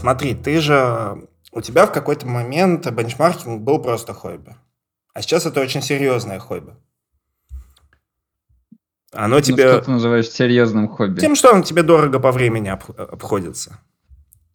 [0.00, 1.28] смотри, ты же...
[1.52, 4.56] У тебя в какой-то момент бенчмаркинг был просто хобби.
[5.14, 6.74] А сейчас это очень серьезное хобби.
[9.12, 9.68] Оно ну, тебе...
[9.68, 11.20] Что ты называешь серьезным хобби?
[11.20, 13.80] Тем, что оно тебе дорого по времени обходится.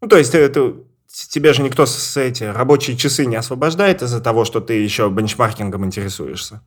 [0.01, 0.75] Ну, то есть, это,
[1.07, 5.85] тебе же никто с эти рабочие часы не освобождает из-за того, что ты еще бенчмаркингом
[5.85, 6.61] интересуешься.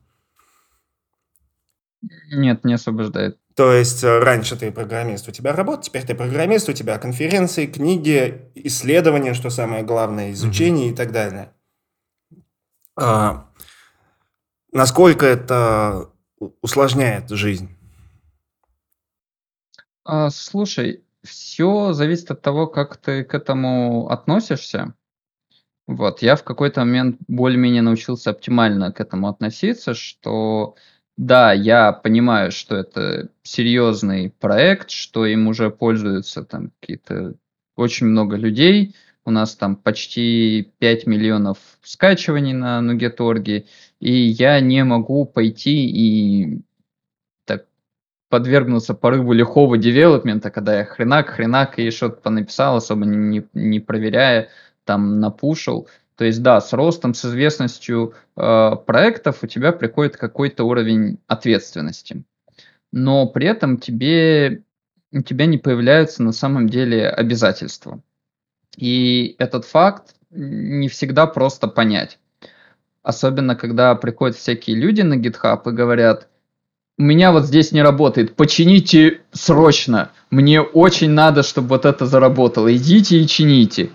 [2.31, 3.39] Нет, не освобождает.
[3.59, 7.65] То есть э, раньше ты программист, у тебя работа, теперь ты программист, у тебя конференции,
[7.65, 10.93] книги, исследования, что самое главное, изучение mm-hmm.
[10.93, 11.53] и так далее.
[12.95, 13.49] А,
[14.71, 16.09] насколько это
[16.61, 17.67] усложняет жизнь?
[20.05, 24.93] А, слушай, все зависит от того, как ты к этому относишься.
[25.85, 30.77] Вот, я в какой-то момент более-менее научился оптимально к этому относиться, что
[31.19, 37.33] да, я понимаю, что это серьезный проект, что им уже пользуются там какие-то
[37.75, 38.95] очень много людей.
[39.25, 43.65] У нас там почти 5 миллионов скачиваний на Nuget.org,
[43.99, 46.61] и я не могу пойти и
[47.43, 47.65] так
[48.29, 54.47] подвергнуться порыву лихого девелопмента, когда я хренак, хренак и что-то понаписал, особо не, не проверяя,
[54.85, 55.89] там напушил.
[56.19, 62.25] То есть, да, с ростом, с известностью э, проектов у тебя приходит какой-то уровень ответственности.
[62.91, 64.63] Но при этом тебе,
[65.13, 68.01] у тебя не появляются на самом деле обязательства.
[68.75, 72.19] И этот факт не всегда просто понять.
[73.01, 76.27] Особенно, когда приходят всякие люди на GitHub и говорят,
[76.97, 82.75] у меня вот здесь не работает, почините срочно, мне очень надо, чтобы вот это заработало,
[82.75, 83.91] идите и чините.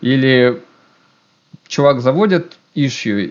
[0.00, 0.62] Или
[1.68, 3.30] чувак заводит ищу,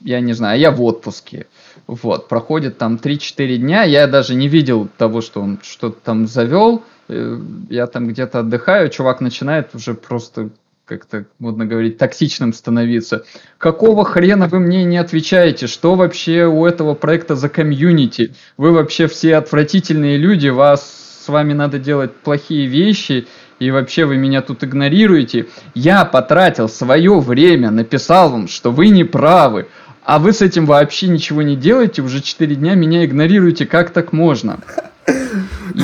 [0.00, 1.46] я не знаю, я в отпуске.
[1.86, 6.82] Вот, проходит там 3-4 дня, я даже не видел того, что он что-то там завел,
[7.08, 7.38] э,
[7.70, 10.50] я там где-то отдыхаю, чувак начинает уже просто
[10.84, 13.24] как-то модно говорить, токсичным становиться.
[13.56, 15.66] Какого хрена вы мне не отвечаете?
[15.66, 18.34] Что вообще у этого проекта за комьюнити?
[18.56, 23.26] Вы вообще все отвратительные люди, вас с вами надо делать плохие вещи,
[23.62, 25.46] и вообще вы меня тут игнорируете.
[25.74, 29.68] Я потратил свое время, написал вам, что вы не правы,
[30.04, 34.12] а вы с этим вообще ничего не делаете, уже 4 дня меня игнорируете, как так
[34.12, 34.58] можно?
[35.06, 35.82] И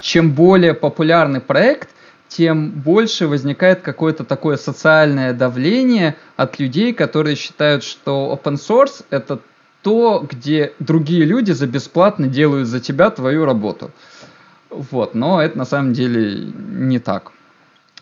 [0.00, 1.90] чем более популярный проект,
[2.28, 9.40] тем больше возникает какое-то такое социальное давление от людей, которые считают, что open source это
[9.82, 13.90] то, где другие люди за бесплатно делают за тебя твою работу.
[14.70, 17.32] Вот, но это на самом деле не так.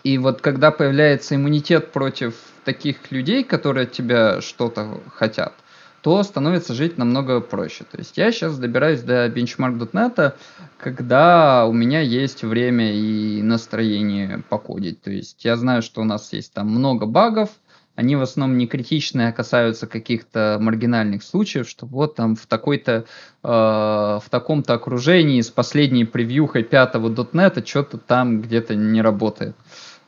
[0.03, 2.35] И вот когда появляется иммунитет против
[2.65, 5.55] таких людей, которые от тебя что-то хотят,
[6.03, 7.85] то становится жить намного проще.
[7.91, 10.35] То есть я сейчас добираюсь до benchmark.net,
[10.79, 15.03] когда у меня есть время и настроение покодить.
[15.03, 17.51] То есть я знаю, что у нас есть там много багов,
[17.97, 23.07] они в основном не критичные, а касаются каких-то маргинальных случаев, что вот там в такой-то,
[23.43, 29.57] э, в таком-то окружении с последней превьюхой пятого .NET что-то там где-то не работает.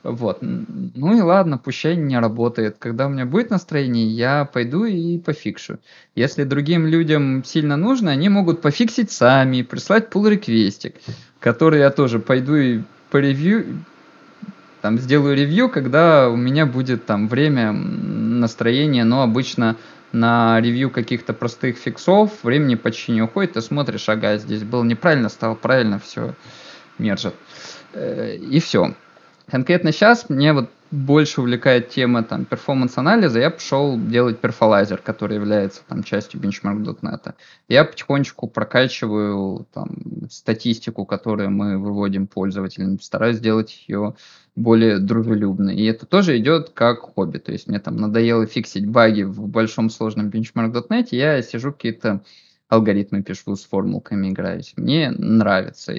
[0.04, 0.38] Вот.
[0.40, 2.76] Ну и ладно, пущай не работает.
[2.78, 5.80] Когда у меня будет настроение, я пойду и пофикшу.
[6.14, 10.94] Если другим людям сильно нужно, они могут пофиксить сами, прислать pull реквестик
[11.40, 13.84] который я тоже пойду и по ревью,
[14.80, 19.76] там сделаю ревью, когда у меня будет там время, настроение, но обычно
[20.12, 25.28] на ревью каких-то простых фиксов времени почти не уходит, ты смотришь, ага, здесь было неправильно,
[25.28, 26.34] стало правильно, все
[26.98, 27.34] мержит.
[27.92, 28.94] Э, и все.
[29.50, 35.82] Конкретно сейчас мне вот больше увлекает тема там перформанс-анализа, я пошел делать перфолайзер, который является
[35.86, 37.34] там частью BenchmarkDotNet.
[37.68, 39.88] Я потихонечку прокачиваю там
[40.30, 44.14] статистику, которую мы выводим пользователям, стараюсь сделать ее
[44.56, 45.76] более дружелюбной.
[45.76, 47.38] И это тоже идет как хобби.
[47.38, 52.22] То есть мне там надоело фиксить баги в большом сложном benchmark.net, я сижу какие-то
[52.68, 54.74] алгоритмы пишу, с формулками играюсь.
[54.76, 55.94] Мне нравится.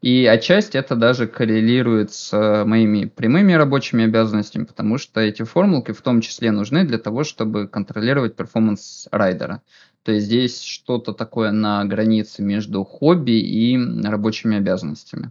[0.00, 5.92] И отчасти это даже коррелирует с э, моими прямыми рабочими обязанностями, потому что эти формулки
[5.92, 9.62] в том числе нужны для того, чтобы контролировать перформанс Rider 'а.
[10.04, 15.30] То есть здесь что-то такое на границе между хобби и рабочими обязанностями.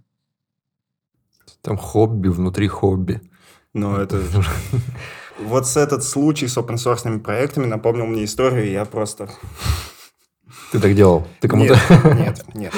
[1.61, 3.21] Там хобби внутри хобби.
[3.73, 4.21] Ну, это...
[5.39, 9.29] Вот с этот случай с open source проектами напомнил мне историю, я просто
[10.71, 11.27] ты так делал?
[11.41, 11.73] Ты кому-то...
[11.73, 12.73] Нет, нет, нет.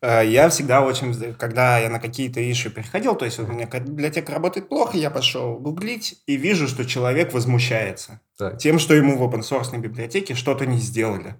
[0.00, 1.34] Э, я всегда очень...
[1.34, 5.58] Когда я на какие-то иши переходил, то есть у меня библиотека работает плохо, я пошел
[5.58, 8.56] гуглить и вижу, что человек возмущается так.
[8.58, 11.36] тем, что ему в open source библиотеке что-то не сделали.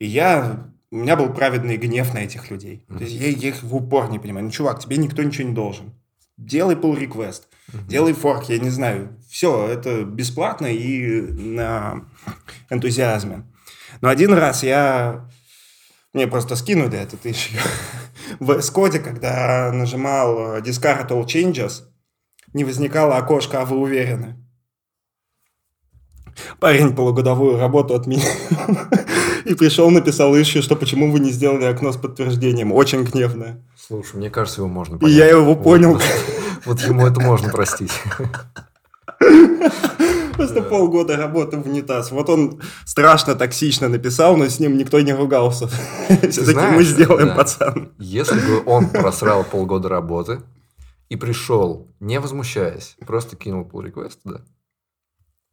[0.00, 0.70] И я...
[0.90, 2.84] У меня был праведный гнев на этих людей.
[2.88, 2.98] Mm-hmm.
[2.98, 4.46] То есть я, я их в упор не понимаю.
[4.46, 5.92] Ну, чувак, тебе никто ничего не должен.
[6.36, 7.86] делай pull request, mm-hmm.
[7.86, 9.16] делай форк, я не знаю.
[9.28, 12.06] Все, это бесплатно и на
[12.70, 13.44] энтузиазме.
[14.00, 15.28] Но один раз я...
[16.12, 17.58] Мне просто скинули этот еще
[18.40, 21.82] в S-коде, когда нажимал Discard All Changes,
[22.54, 24.36] не возникало окошко «А вы уверены?»
[26.60, 28.24] Парень полугодовую работу отменил
[29.44, 32.72] и пришел, написал ищу, что почему вы не сделали окно с подтверждением.
[32.72, 33.64] Очень гневное.
[33.76, 35.14] Слушай, мне кажется, его можно понять.
[35.14, 36.00] И я его понял.
[36.64, 37.92] Вот ему это можно простить.
[40.38, 42.12] Просто полгода работы в унитаз.
[42.12, 45.66] Вот он страшно токсично написал, но с ним никто не ругался.
[46.30, 47.92] Все-таки мы сделаем, пацан.
[47.98, 50.40] Если бы он просрал полгода работы
[51.08, 54.40] и пришел, не возмущаясь, просто кинул pull request, да,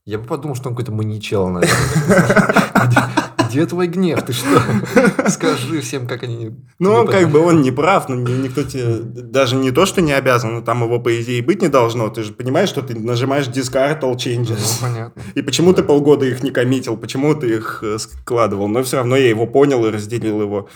[0.06, 3.34] я бы подумал, что он какой-то маничел, наверное.
[3.56, 4.22] Где твой гнев?
[4.22, 4.62] Ты что?
[5.30, 6.52] Скажи всем, как они...
[6.78, 10.56] Ну, как бы он не прав, но никто тебе даже не то, что не обязан,
[10.56, 12.10] но там его, по идее, быть не должно.
[12.10, 14.60] Ты же понимаешь, что ты нажимаешь discard all changes.
[14.60, 15.22] Ну, понятно.
[15.36, 18.68] И почему ты полгода их не коммитил, почему ты их э, складывал.
[18.68, 20.68] Но все равно я его понял и разделил его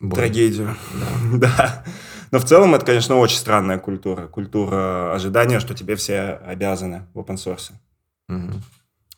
[0.00, 0.74] трагедию.
[0.94, 1.38] Да.
[1.38, 1.84] да.
[2.30, 4.28] Но в целом это, конечно, очень странная культура.
[4.28, 7.72] Культура ожидания, что тебе все обязаны в open source.
[8.30, 8.62] Угу.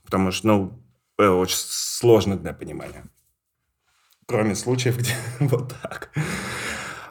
[0.05, 0.84] Потому что, ну,
[1.19, 3.05] очень сложно для понимания.
[4.27, 6.11] Кроме случаев, где вот так.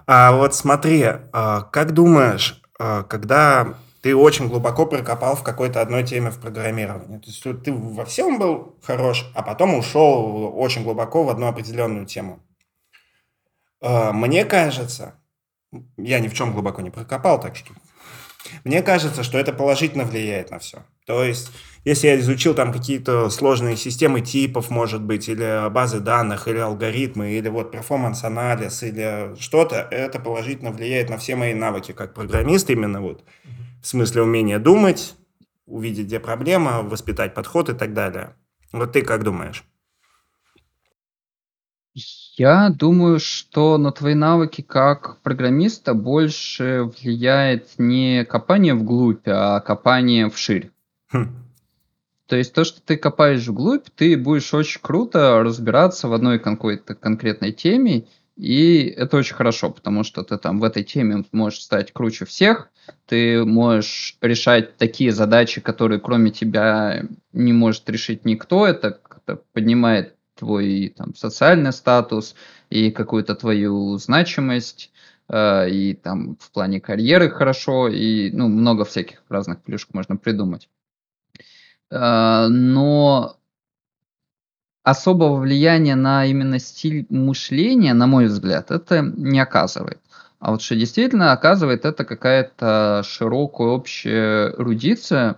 [0.05, 6.03] А вот смотри, а, как думаешь, а, когда ты очень глубоко прокопал в какой-то одной
[6.03, 7.19] теме в программировании.
[7.19, 12.05] То есть ты во всем был хорош, а потом ушел очень глубоко в одну определенную
[12.05, 12.43] тему.
[13.79, 15.15] А, мне кажется,
[15.95, 17.73] я ни в чем глубоко не прокопал, так что
[18.63, 20.83] мне кажется, что это положительно влияет на все.
[21.05, 21.51] То есть
[21.85, 27.33] если я изучил там какие-то сложные системы типов, может быть, или базы данных, или алгоритмы,
[27.33, 33.01] или вот перформанс-анализ, или что-то, это положительно влияет на все мои навыки как программист, именно
[33.01, 33.25] вот
[33.81, 35.15] в смысле умения думать,
[35.65, 38.33] увидеть, где проблема, воспитать подход и так далее.
[38.71, 39.65] Вот ты как думаешь?
[42.35, 50.29] Я думаю, что на твои навыки как программиста больше влияет не копание вглубь, а копание
[50.31, 50.71] вширь.
[51.11, 51.35] Хм.
[52.27, 56.95] То есть то, что ты копаешь вглубь, ты будешь очень круто разбираться в одной какой-то
[56.95, 61.93] конкретной теме, и это очень хорошо, потому что ты там в этой теме можешь стать
[61.93, 62.69] круче всех,
[63.05, 68.99] ты можешь решать такие задачи, которые кроме тебя не может решить никто, это
[69.53, 72.35] поднимает твой там, социальный статус
[72.69, 74.91] и какую-то твою значимость,
[75.29, 80.69] э, и там в плане карьеры хорошо, и ну, много всяких разных плюшек можно придумать.
[81.91, 83.37] Э, но
[84.83, 89.99] особого влияния на именно стиль мышления, на мой взгляд, это не оказывает.
[90.39, 95.37] А вот что действительно оказывает, это какая-то широкая общая рудиция.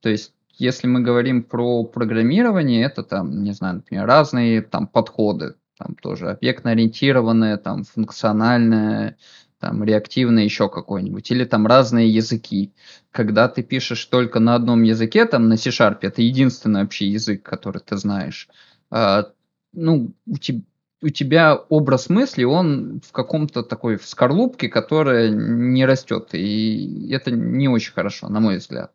[0.00, 5.54] То есть, если мы говорим про программирование, это там, не знаю, например, разные там подходы.
[5.78, 9.16] Там тоже объектно-ориентированное, там функциональное,
[9.58, 12.72] там реактивный еще какой-нибудь, или там разные языки.
[13.10, 17.80] Когда ты пишешь только на одном языке, там на C-Sharp, это единственный вообще язык, который
[17.80, 18.48] ты знаешь,
[18.90, 19.30] а,
[19.72, 20.62] ну, у, te,
[21.02, 27.30] у тебя образ мысли, он в каком-то такой в скорлупке, которая не растет, и это
[27.30, 28.92] не очень хорошо, на мой взгляд.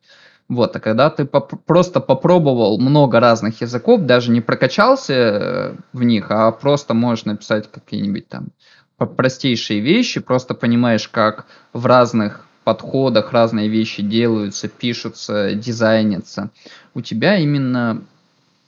[0.48, 6.04] Вот, а когда ты поп- просто попробовал много разных языков, даже не прокачался э, в
[6.04, 8.50] них, а просто можешь написать какие-нибудь там
[8.98, 16.52] простейшие вещи, просто понимаешь, как в разных подходах разные вещи делаются, пишутся, дизайнятся.
[16.94, 18.04] У тебя именно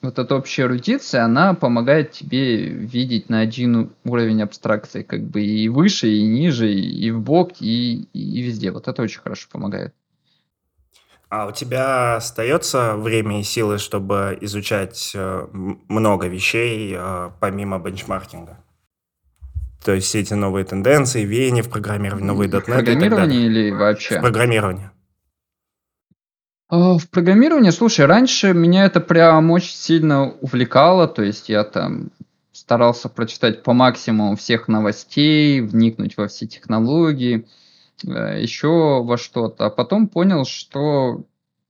[0.02, 5.70] вот эта общая эрудиция, она помогает тебе видеть на один уровень абстракции, как бы и
[5.70, 8.72] выше, и ниже, и в бок, и, и везде.
[8.72, 9.94] Вот это очень хорошо помогает.
[11.30, 18.58] А у тебя остается время и силы, чтобы изучать э, много вещей э, помимо бенчмаркинга?
[19.84, 24.20] То есть все эти новые тенденции, веяния в программировании, новые .NET Программирование или вообще?
[24.20, 24.90] В программировании.
[26.70, 32.10] А, в программировании, слушай, раньше меня это прям очень сильно увлекало, то есть я там
[32.52, 37.48] старался прочитать по максимуму всех новостей, вникнуть во все технологии,
[38.04, 41.24] еще во что-то, а потом понял, что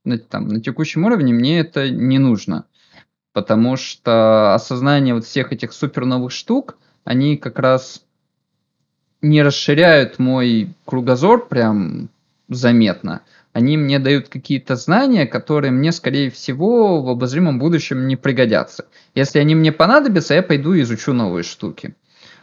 [0.04, 2.64] на, там, на текущем уровне мне это не нужно,
[3.32, 8.04] потому что осознание вот всех этих супер новых штук, они как раз
[9.22, 12.08] не расширяют мой кругозор прям
[12.48, 13.22] заметно.
[13.52, 18.86] Они мне дают какие-то знания, которые мне, скорее всего, в обозримом будущем не пригодятся.
[19.14, 21.94] Если они мне понадобятся, я пойду и изучу новые штуки.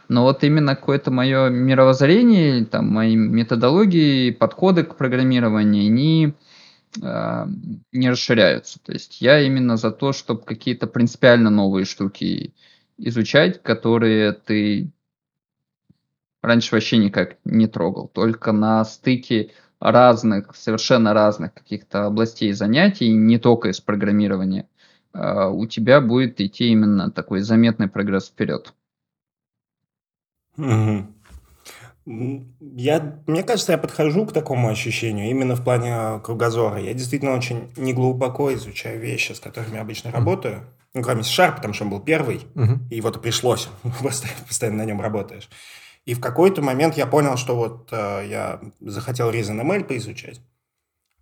[0.08, 6.34] Но вот именно какое-то мое мировоззрение, там, мои методологии, подходы к программированию, они
[7.02, 7.46] э,
[7.92, 8.78] не расширяются.
[8.80, 12.54] То есть я именно за то, чтобы какие-то принципиально новые штуки
[12.98, 14.92] изучать, которые ты
[16.40, 18.08] раньше вообще никак не трогал.
[18.08, 24.68] Только на стыке разных, совершенно разных каких-то областей занятий, не только из программирования,
[25.12, 28.72] э, у тебя будет идти именно такой заметный прогресс вперед.
[30.56, 31.06] Угу.
[32.60, 36.80] Я, мне кажется, я подхожу к такому ощущению именно в плане кругозора.
[36.80, 40.62] Я действительно очень неглубоко изучаю вещи, с которыми я обычно работаю.
[40.94, 43.68] Ну, кроме C-Sharp, потому что он был первый, uh и вот пришлось,
[44.48, 45.50] постоянно, на нем работаешь.
[46.06, 50.40] И в какой-то момент я понял, что вот э, я захотел ReasonML поизучать,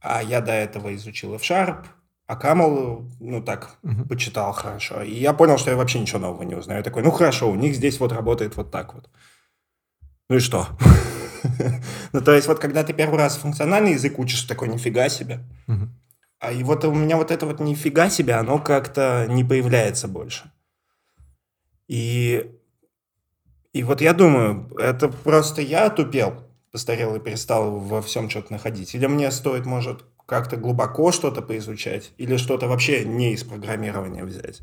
[0.01, 1.87] а я до этого изучил F-Sharp,
[2.27, 5.03] а Камал, ну так, uh почитал хорошо.
[5.03, 6.79] И я понял, что я вообще ничего нового не узнаю.
[6.79, 9.11] Я такой, ну хорошо, у них здесь вот работает вот так вот.
[10.29, 10.67] Ну и что?
[12.13, 15.41] ну, то есть, вот когда ты первый раз функциональный язык учишь, такой, нифига себе.
[16.41, 20.51] А и вот у меня вот это вот нифига себе, оно как-то не появляется больше.
[21.89, 22.51] И,
[23.73, 28.95] и вот я думаю, это просто я тупел, постарел и перестал во всем что-то находить.
[28.95, 34.63] Или мне стоит, может, как-то глубоко что-то поизучать, или что-то вообще не из программирования взять.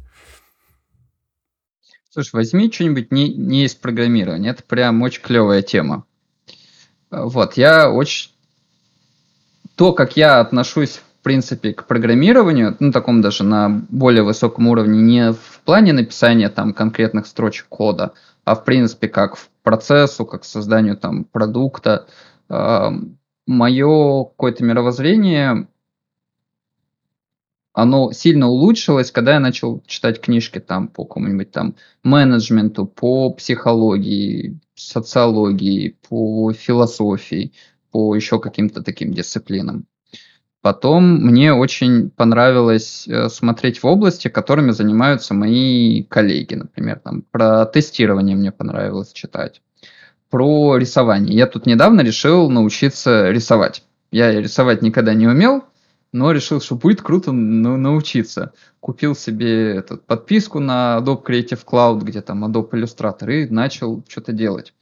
[2.10, 4.50] Слушай, возьми что-нибудь не, не из программирования.
[4.50, 6.06] Это прям очень клевая тема.
[7.10, 8.32] Вот, я очень...
[9.75, 15.01] То, как я отношусь, в принципе, к программированию, ну, таком даже на более высоком уровне,
[15.01, 18.13] не в плане написания там конкретных строчек кода,
[18.44, 22.08] а в принципе, как в процессу, как к созданию там продукта,
[22.50, 22.89] э,
[23.51, 25.67] мое какое-то мировоззрение
[27.74, 34.60] оно сильно улучшилось, когда я начал читать книжки там по какому-нибудь там менеджменту, по психологии,
[34.75, 37.53] социологии, по философии,
[37.91, 39.86] по еще каким-то таким дисциплинам.
[40.62, 46.53] Потом мне очень понравилось э, смотреть в области, которыми занимаются мои коллеги.
[46.53, 49.62] Например, там, про тестирование мне понравилось читать.
[50.32, 51.36] Про рисование.
[51.36, 53.84] Я тут недавно решил научиться рисовать.
[54.12, 55.66] Я рисовать никогда не умел,
[56.14, 58.54] но решил, что будет круто ну, научиться.
[58.80, 64.32] Купил себе этот, подписку на Adobe Creative Cloud, где там Adobe Illustrator, и начал что-то
[64.32, 64.74] делать.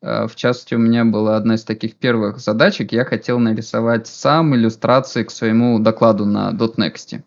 [0.00, 2.92] Э, в частности, у меня была одна из таких первых задачек.
[2.92, 7.20] Я хотел нарисовать сам иллюстрации к своему докладу на .next.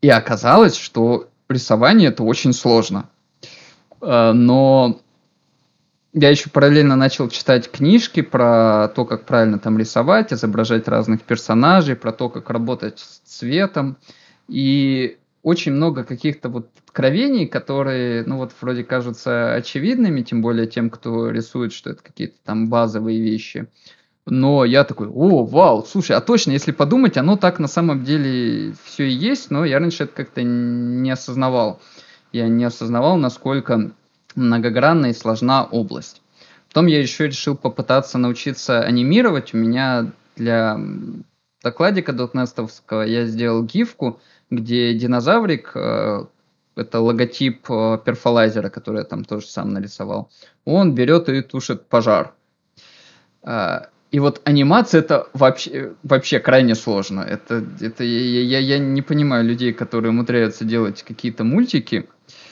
[0.00, 3.08] И оказалось, что рисование это очень сложно.
[4.00, 5.00] Э, но
[6.14, 11.96] я еще параллельно начал читать книжки про то, как правильно там рисовать, изображать разных персонажей,
[11.96, 13.96] про то, как работать с цветом.
[14.46, 20.88] И очень много каких-то вот откровений, которые, ну вот, вроде кажутся очевидными, тем более тем,
[20.88, 23.66] кто рисует, что это какие-то там базовые вещи.
[24.24, 28.72] Но я такой, о, вау, слушай, а точно, если подумать, оно так на самом деле
[28.84, 31.82] все и есть, но я раньше это как-то не осознавал.
[32.32, 33.92] Я не осознавал, насколько
[34.34, 36.22] многогранная и сложна область.
[36.68, 39.54] Потом я еще решил попытаться научиться анимировать.
[39.54, 40.78] У меня для
[41.62, 46.24] докладика дотнестовского я сделал гифку, где динозаврик, э,
[46.76, 50.30] это логотип э, перфолайзера, который я там тоже сам нарисовал,
[50.64, 52.34] он берет и тушит пожар.
[53.42, 57.20] Э, и вот анимация это вообще, вообще крайне сложно.
[57.20, 62.43] Это, это я, я, я не понимаю людей, которые умудряются делать какие-то мультики, Э,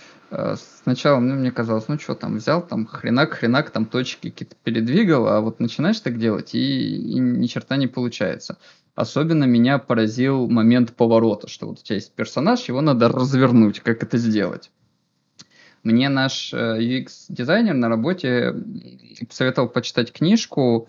[0.83, 5.29] сначала ну, мне казалось, ну что там, взял там хренак, хренак, там точки какие-то передвигал,
[5.29, 8.59] а вот начинаешь так делать, и, и ни черта не получается.
[8.95, 14.03] Особенно меня поразил момент поворота, что вот у тебя есть персонаж, его надо развернуть, как
[14.03, 14.71] это сделать.
[15.83, 18.55] Мне наш э, UX-дизайнер на работе
[19.27, 20.89] посоветовал почитать книжку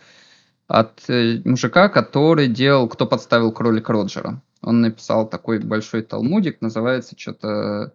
[0.68, 4.42] от э, мужика, который делал «Кто подставил кролика Роджера».
[4.62, 7.94] Он написал такой большой талмудик, называется что-то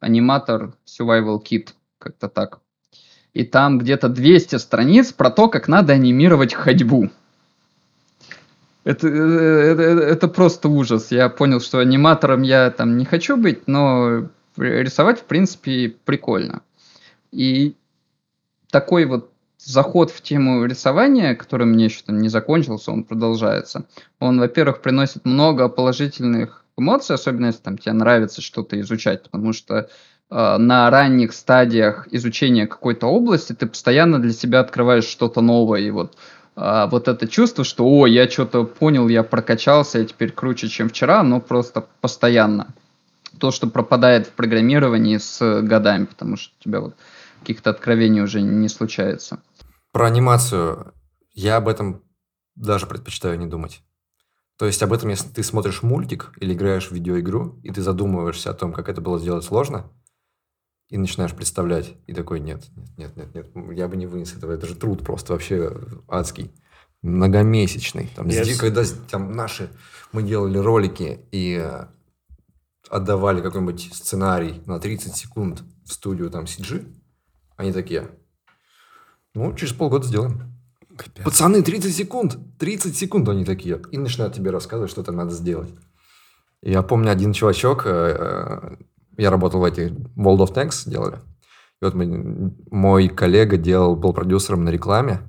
[0.00, 2.60] аниматор Survival Kit, как-то так.
[3.34, 7.10] И там где-то 200 страниц про то, как надо анимировать ходьбу.
[8.84, 11.10] Это, это, это просто ужас.
[11.10, 16.62] Я понял, что аниматором я там не хочу быть, но рисовать, в принципе, прикольно.
[17.30, 17.76] И
[18.70, 23.84] такой вот заход в тему рисования, который мне еще там не закончился, он продолжается.
[24.20, 29.74] Он, во-первых, приносит много положительных эмоции, особенно если там тебе нравится что-то изучать, потому что
[30.30, 35.90] э, на ранних стадиях изучения какой-то области ты постоянно для себя открываешь что-то новое, и
[35.90, 36.16] вот
[36.56, 40.88] э, вот это чувство, что о, я что-то понял, я прокачался, я теперь круче, чем
[40.88, 42.74] вчера, но просто постоянно.
[43.38, 46.94] То, что пропадает в программировании с годами, потому что у тебя вот
[47.40, 49.40] каких-то откровений уже не случается.
[49.92, 50.92] Про анимацию.
[51.34, 52.02] Я об этом
[52.56, 53.82] даже предпочитаю не думать.
[54.58, 58.50] То есть об этом, если ты смотришь мультик или играешь в видеоигру, и ты задумываешься
[58.50, 59.90] о том, как это было сделать сложно,
[60.88, 64.52] и начинаешь представлять, и такой, нет, нет, нет, нет, нет, я бы не вынес этого,
[64.52, 65.76] это же труд просто вообще
[66.08, 66.50] адский,
[67.02, 68.10] многомесячный.
[68.16, 68.42] Там, yes.
[68.42, 69.70] здесь, когда там наши,
[70.10, 71.64] мы делали ролики и
[72.90, 76.84] отдавали какой-нибудь сценарий на 30 секунд в студию там CG,
[77.56, 78.10] они такие,
[79.34, 80.57] ну, через полгода сделаем.
[80.98, 81.24] Капец.
[81.24, 83.80] Пацаны, 30 секунд, 30 секунд они такие.
[83.92, 85.70] И начинают тебе рассказывать, что там надо сделать.
[86.60, 88.76] Я помню, один чувачок, э, э,
[89.16, 91.18] я работал в этих World of Tanks делали.
[91.80, 95.20] И вот мы, мой коллега делал, был продюсером на рекламе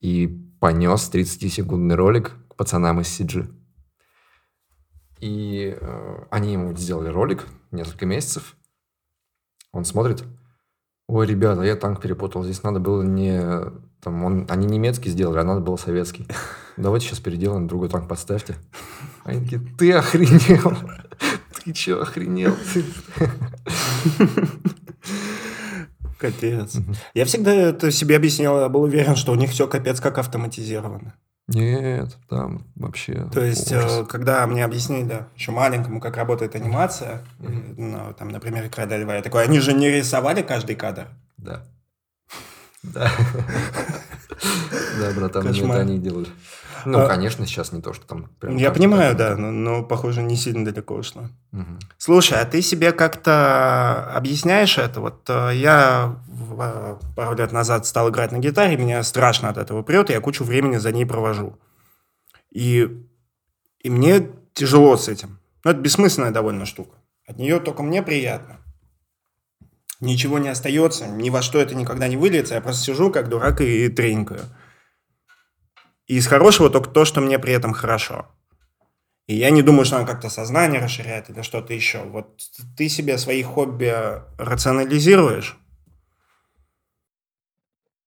[0.00, 0.26] и
[0.60, 3.48] понес 30-секундный ролик к пацанам из CG.
[5.20, 8.56] И э, они ему сделали ролик несколько месяцев.
[9.70, 10.24] Он смотрит.
[11.12, 12.42] Ой, ребята, я танк перепутал.
[12.42, 13.38] Здесь надо было не...
[14.00, 16.26] Там, он, они немецкий сделали, а надо было советский.
[16.78, 18.56] Давайте сейчас переделаем, другой танк подставьте.
[19.22, 20.74] Они такие, ты охренел?
[21.64, 22.56] Ты че, охренел?
[26.18, 26.78] Капец.
[27.12, 31.14] Я всегда это себе объяснял, я был уверен, что у них все капец как автоматизировано.
[31.48, 33.28] Нет, там вообще.
[33.32, 34.00] То есть, ужас.
[34.00, 37.74] Э, когда мне объяснили еще маленькому, как работает анимация, mm-hmm.
[37.76, 41.08] ну, там, например, Крада Льва, я такой, они же не рисовали каждый кадр.
[41.36, 41.64] Да.
[42.82, 43.08] Да.
[44.98, 46.28] Да, братан, это они делали.
[46.84, 48.28] Ну, а, конечно, сейчас не то, что там...
[48.40, 51.28] Прям я понимаю, да, но, но, похоже, не сильно далеко ушло.
[51.52, 51.78] Угу.
[51.98, 55.00] Слушай, а ты себе как-то объясняешь это?
[55.00, 56.16] Вот э, я
[56.58, 60.20] э, пару лет назад стал играть на гитаре, меня страшно от этого прет, и я
[60.20, 61.58] кучу времени за ней провожу.
[62.50, 62.88] И,
[63.80, 65.38] и мне тяжело с этим.
[65.64, 66.96] Ну, это бессмысленная довольно штука.
[67.26, 68.58] От нее только мне приятно.
[70.02, 72.54] Ничего не остается, ни во что это никогда не выльется.
[72.54, 74.40] Я просто сижу как дурак и тренькаю.
[76.08, 78.26] И из хорошего только то, что мне при этом хорошо.
[79.28, 82.02] И я не думаю, что он как-то сознание расширяет или что-то еще.
[82.02, 82.36] Вот
[82.76, 83.94] ты себе свои хобби
[84.38, 85.56] рационализируешь?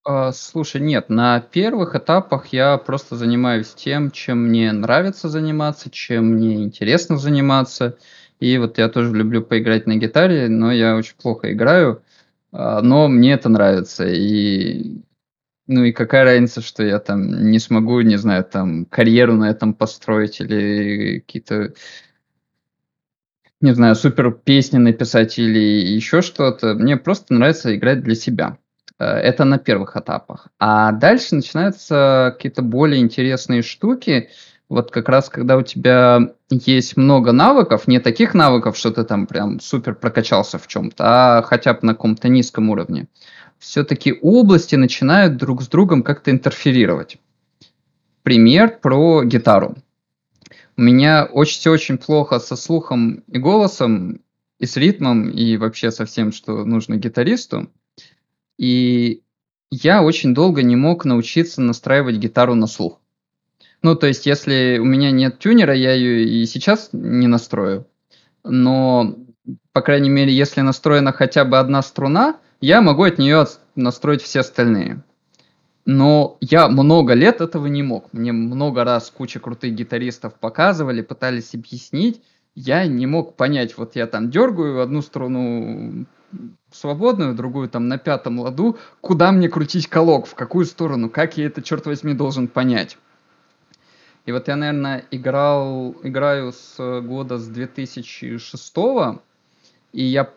[0.03, 6.33] А, слушай, нет, на первых этапах я просто занимаюсь тем, чем мне нравится заниматься, чем
[6.33, 7.97] мне интересно заниматься.
[8.39, 12.03] И вот я тоже люблю поиграть на гитаре, но я очень плохо играю,
[12.51, 14.05] а, но мне это нравится.
[14.07, 15.01] И
[15.67, 19.73] ну и какая разница, что я там не смогу, не знаю, там карьеру на этом
[19.73, 21.73] построить или какие-то,
[23.61, 26.75] не знаю, супер песни написать или еще что-то.
[26.75, 28.59] Мне просто нравится играть для себя.
[28.99, 30.49] Э, это на первых этапах.
[30.59, 34.29] А дальше начинаются какие-то более интересные штуки.
[34.67, 39.27] Вот как раз когда у тебя есть много навыков, не таких навыков, что ты там
[39.27, 41.03] прям супер прокачался в чем-то,
[41.37, 43.07] а хотя бы на каком-то низком уровне
[43.59, 47.17] все-таки области начинают друг с другом как-то интерферировать.
[48.23, 49.75] Пример про гитару.
[50.77, 54.21] У меня очень все очень плохо со слухом и голосом,
[54.59, 57.69] и с ритмом, и вообще со всем, что нужно гитаристу.
[58.57, 59.21] И
[59.71, 62.99] я очень долго не мог научиться настраивать гитару на слух.
[63.85, 67.85] Ну, то есть, если у меня нет тюнера, я ее и сейчас не настрою.
[68.43, 69.15] Но,
[69.73, 73.45] по крайней мере, если настроена хотя бы одна струна, я могу от нее
[73.75, 75.03] настроить все остальные.
[75.85, 78.11] Но я много лет этого не мог.
[78.11, 82.23] Мне много раз куча крутых гитаристов показывали, пытались объяснить.
[82.55, 86.07] Я не мог понять, вот я там дергаю одну струну
[86.71, 91.45] свободную, другую там на пятом ладу, куда мне крутить колок, в какую сторону, как я
[91.45, 92.97] это, черт возьми, должен понять.
[94.25, 98.75] И вот я, наверное, играл, играю с года с 2006
[99.95, 100.29] и я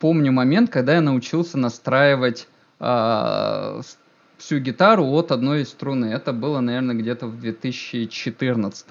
[0.00, 2.48] помню момент, когда я научился настраивать
[2.80, 3.80] э,
[4.38, 6.06] всю гитару от одной струны.
[6.06, 8.86] Это было, наверное, где-то в 2014.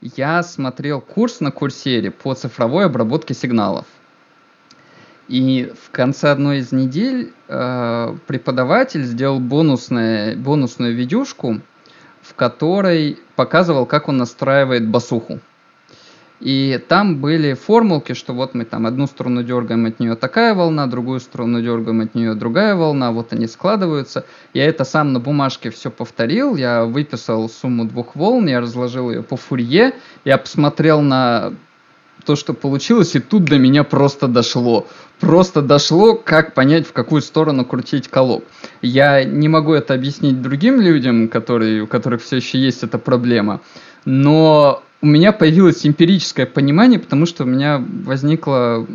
[0.00, 3.86] Я смотрел курс на курсере по цифровой обработке сигналов.
[5.28, 11.60] И в конце одной из недель э, преподаватель сделал бонусное, бонусную видюшку,
[12.28, 15.40] в которой показывал, как он настраивает басуху.
[16.40, 20.86] И там были формулки, что вот мы там одну струну дергаем, от нее такая волна,
[20.86, 24.26] другую струну дергаем, от нее другая волна, вот они складываются.
[24.52, 29.22] Я это сам на бумажке все повторил, я выписал сумму двух волн, я разложил ее
[29.22, 29.94] по фурье,
[30.26, 31.54] я посмотрел на
[32.26, 34.86] то, что получилось, и тут до меня просто дошло.
[35.20, 38.44] Просто дошло, как понять, в какую сторону крутить колок.
[38.82, 43.60] Я не могу это объяснить другим людям, которые, у которых все еще есть эта проблема,
[44.04, 48.86] но у меня появилось эмпирическое понимание, потому что у меня возникла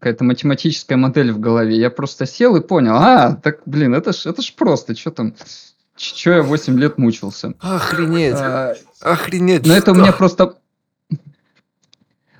[0.00, 1.76] какая-то математическая модель в голове.
[1.76, 5.34] Я просто сел и понял, а, так, блин, это ж, это ж просто, что там,
[5.96, 7.54] что я 8 лет мучился.
[7.60, 9.66] Охренеть, а, охренеть.
[9.66, 10.54] Но это у меня просто...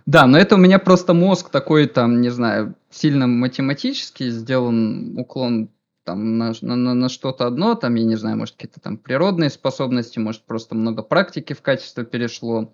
[0.08, 5.68] Да, но это у меня просто мозг такой, там, не знаю, сильно математический, сделан уклон
[6.04, 10.18] там на, на, на что-то одно, там, я не знаю, может, какие-то там природные способности,
[10.18, 12.72] может, просто много практики в качество перешло.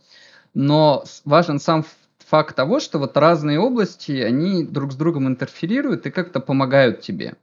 [0.54, 1.84] Но важен сам
[2.24, 7.34] факт того, что вот разные области, они друг с другом интерферируют и как-то помогают тебе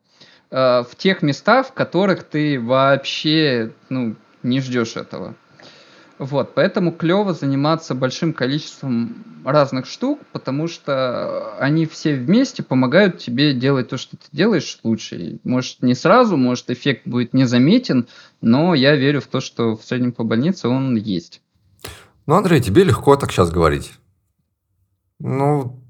[0.51, 5.35] э, в тех местах, в которых ты вообще ну, не ждешь этого.
[6.21, 13.55] Вот, поэтому клево заниматься большим количеством разных штук, потому что они все вместе помогают тебе
[13.55, 15.39] делать то, что ты делаешь лучше.
[15.43, 18.07] Может, не сразу, может, эффект будет незаметен,
[18.39, 21.41] но я верю в то, что в среднем по больнице он есть.
[22.27, 23.91] Ну, Андрей, тебе легко так сейчас говорить.
[25.17, 25.81] Ну,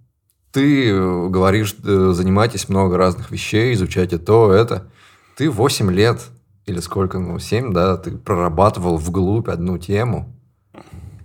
[0.54, 4.90] ты говоришь, э, занимайтесь много разных вещей, изучайте то, это.
[5.36, 6.22] Ты 8 лет
[6.66, 10.36] или сколько, ну, 7, да, ты прорабатывал вглубь одну тему.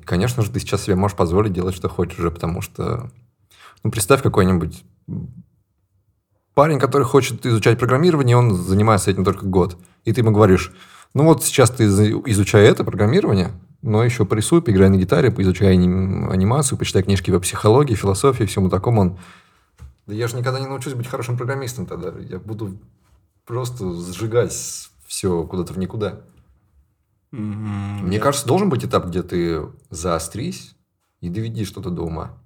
[0.04, 3.10] Конечно же, ты сейчас себе можешь позволить делать, что хочешь уже, потому что...
[3.82, 4.84] Ну, представь какой-нибудь
[6.54, 9.76] парень, который хочет изучать программирование, он занимается этим только год.
[10.04, 10.72] И ты ему говоришь,
[11.12, 16.78] ну вот сейчас ты изучай это программирование, но еще порисуй, поиграй на гитаре, поизучай анимацию,
[16.78, 19.00] почитай книжки по психологии, философии, всему такому.
[19.02, 19.18] Он,
[20.06, 22.12] да я же никогда не научусь быть хорошим программистом тогда.
[22.18, 22.78] Я буду
[23.44, 24.52] просто сжигать
[25.16, 26.20] все куда-то в никуда.
[27.32, 28.02] Mm-hmm.
[28.02, 30.76] Мне кажется, должен быть этап, где ты заострись
[31.22, 32.38] и доведи что-то до ума.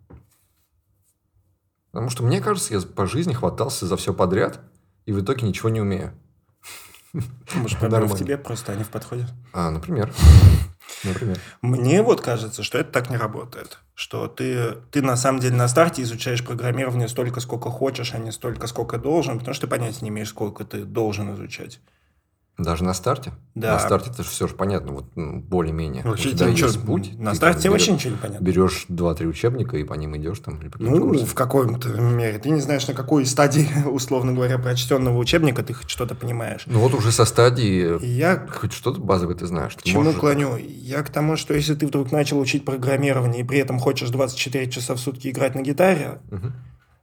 [1.91, 4.61] Потому что, мне кажется, я по жизни хватался за все подряд
[5.05, 6.13] и в итоге ничего не умею.
[7.55, 9.27] Может, проблема в тебе, просто они в подходе?
[9.53, 10.15] А, например.
[11.05, 11.39] Например.
[11.63, 13.79] Мне вот кажется, что это так не работает.
[13.95, 18.33] Что ты, ты на самом деле на старте изучаешь программирование столько, сколько хочешь, а не
[18.33, 21.81] столько, сколько должен, потому что ты понятия не имеешь, сколько ты должен изучать.
[22.61, 23.33] Даже на старте?
[23.55, 23.73] Да.
[23.73, 26.03] На старте это же все же понятно, вот ну, более-менее.
[26.05, 27.19] Вообще тебе ничего, путь.
[27.19, 28.45] На старте тебе вообще ничего не понятно.
[28.45, 30.61] Берешь два-три учебника и по ним идешь там.
[30.61, 31.27] Или по ну, курсам.
[31.27, 32.39] в каком-то мере.
[32.39, 36.65] Ты не знаешь, на какой стадии, условно говоря, прочтенного учебника ты хоть что-то понимаешь.
[36.67, 38.47] Ну вот уже со стадии я...
[38.47, 39.75] хоть что-то базовое ты знаешь.
[39.77, 40.57] К чему клоню?
[40.59, 44.71] Я к тому, что если ты вдруг начал учить программирование и при этом хочешь 24
[44.71, 46.53] часа в сутки играть на гитаре, угу.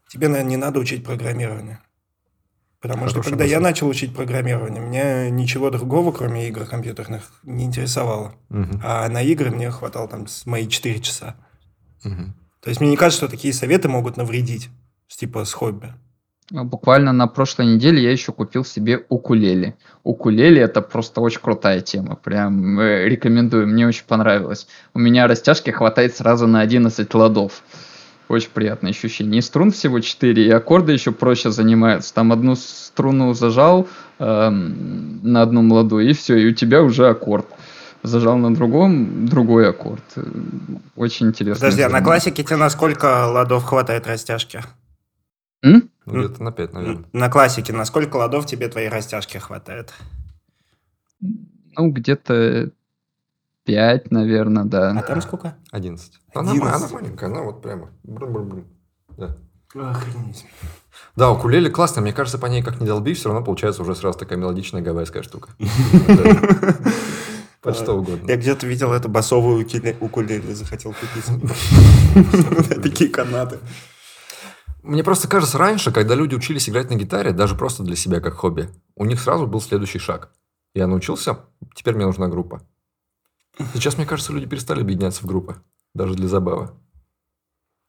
[0.07, 1.79] тебе, наверное, не надо учить программирование.
[2.87, 3.53] Потому Хороший что когда мысль.
[3.53, 8.33] я начал учить программирование, меня ничего другого, кроме игр компьютерных, не интересовало.
[8.49, 8.79] Угу.
[8.83, 11.35] А на игры мне хватало там мои 4 часа.
[12.05, 12.33] Угу.
[12.61, 14.69] То есть мне не кажется, что такие советы могут навредить,
[15.07, 15.93] типа с хобби.
[16.55, 19.75] А буквально на прошлой неделе я еще купил себе укулеле.
[20.03, 22.15] Укулеле это просто очень крутая тема.
[22.15, 24.67] Прям э, рекомендую, мне очень понравилось.
[24.93, 27.63] У меня растяжки хватает сразу на 11 ладов.
[28.29, 29.39] Очень приятное ощущение.
[29.39, 32.13] И струн всего 4, и аккорды еще проще занимаются.
[32.13, 33.87] Там одну струну зажал
[34.19, 37.47] эм, на одном ладу, и все, и у тебя уже аккорд.
[38.03, 40.03] Зажал на другом, другой аккорд.
[40.95, 41.61] Очень интересно.
[41.61, 44.61] Подожди, а на классике тебе на сколько ладов хватает растяжки?
[45.63, 45.89] М?
[46.05, 47.05] Ну, где-то на 5, наверное.
[47.13, 49.93] На классике на сколько ладов тебе твоей растяжки хватает?
[51.21, 52.71] Ну, где-то
[53.67, 54.97] 5, наверное, да.
[54.97, 55.57] А там сколько?
[55.71, 56.13] 11.
[56.33, 56.63] 11.
[56.63, 57.89] Она, она маленькая, она вот прямо.
[58.03, 58.63] Брум-брум-брум.
[59.17, 59.37] Да.
[59.75, 60.45] Охренеть.
[61.17, 62.01] Да, укулеле классно.
[62.01, 65.21] Мне кажется, по ней как не долби, все равно получается уже сразу такая мелодичная гавайская
[65.21, 65.49] штука.
[67.61, 68.29] Под что угодно.
[68.29, 69.67] Я где-то видел это басовую
[69.99, 71.25] укулеле, захотел купить.
[72.81, 73.59] Такие канаты.
[74.81, 78.35] Мне просто кажется, раньше, когда люди учились играть на гитаре, даже просто для себя как
[78.35, 80.31] хобби, у них сразу был следующий шаг.
[80.73, 81.39] Я научился,
[81.75, 82.61] теперь мне нужна группа.
[83.73, 85.61] Сейчас, мне кажется, люди перестали объединяться в группы,
[85.93, 86.71] даже для забавы.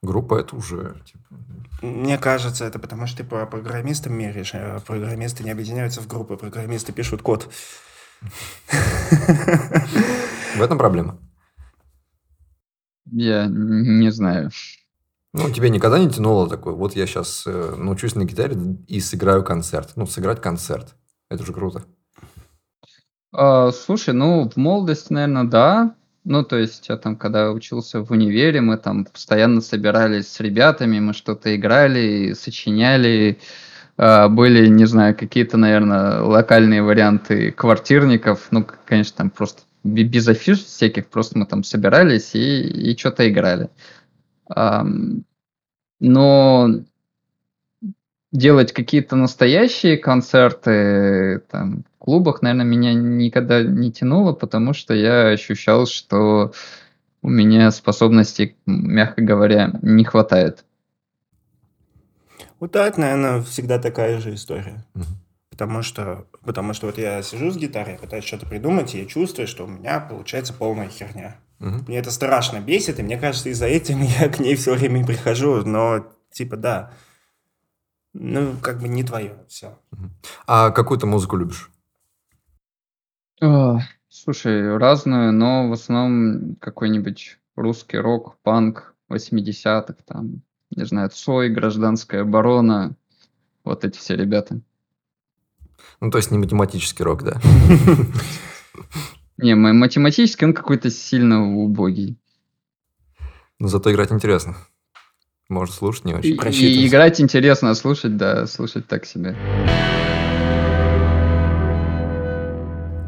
[0.02, 1.02] Группа это уже...
[1.04, 1.24] Типа...
[1.83, 6.37] Мне кажется, это потому что ты по программистам меряешь, а программисты не объединяются в группы,
[6.37, 7.48] программисты пишут код.
[10.54, 11.18] В этом проблема.
[13.11, 14.50] Я не знаю.
[15.33, 19.44] Ну, тебе никогда не тянуло такое, вот я сейчас э, научусь на гитаре и сыграю
[19.44, 19.92] концерт.
[19.94, 20.96] Ну, сыграть концерт.
[21.28, 21.85] Это же круто.
[23.32, 25.94] А, слушай, ну, в молодости, наверное, да.
[26.24, 31.00] Ну, то есть, я там, когда учился в универе, мы там постоянно собирались с ребятами,
[31.00, 33.38] мы что-то играли, сочиняли.
[33.96, 38.48] А, были, не знаю, какие-то, наверное, локальные варианты квартирников.
[38.50, 42.60] Ну, конечно, там просто без афиш всяких, просто мы там собирались и,
[42.92, 43.70] и что-то играли.
[46.00, 46.68] Но
[48.32, 55.28] делать какие-то настоящие концерты там, в клубах, наверное, меня никогда не тянуло, потому что я
[55.28, 56.52] ощущал, что
[57.22, 60.64] у меня способностей, мягко говоря, не хватает.
[62.60, 64.84] Вот это, наверное, всегда такая же история.
[64.94, 65.04] Угу.
[65.50, 69.46] Потому что, потому что вот я сижу с гитарой, пытаюсь что-то придумать, и я чувствую,
[69.46, 71.36] что у меня получается полная херня.
[71.60, 71.84] Угу.
[71.88, 75.64] Мне это страшно бесит, и мне кажется, из-за этого я к ней все время прихожу,
[75.64, 76.92] но типа да,
[78.20, 79.78] ну как бы не твое, все.
[80.46, 81.70] А какую то музыку любишь?
[83.40, 83.78] О,
[84.09, 92.22] слушай, разную, но в основном какой-нибудь русский рок, панк 80-х, там, не знаю, Цой, Гражданская
[92.22, 92.96] оборона,
[93.64, 94.61] вот эти все ребята.
[96.00, 97.40] Ну, то есть не математический рок, да?
[99.37, 102.18] Не, математический он какой-то сильно убогий.
[103.61, 104.57] Но зато играть интересно.
[105.48, 106.38] Может, слушать не очень.
[106.52, 109.34] И, и играть интересно, а слушать, да, слушать так себе.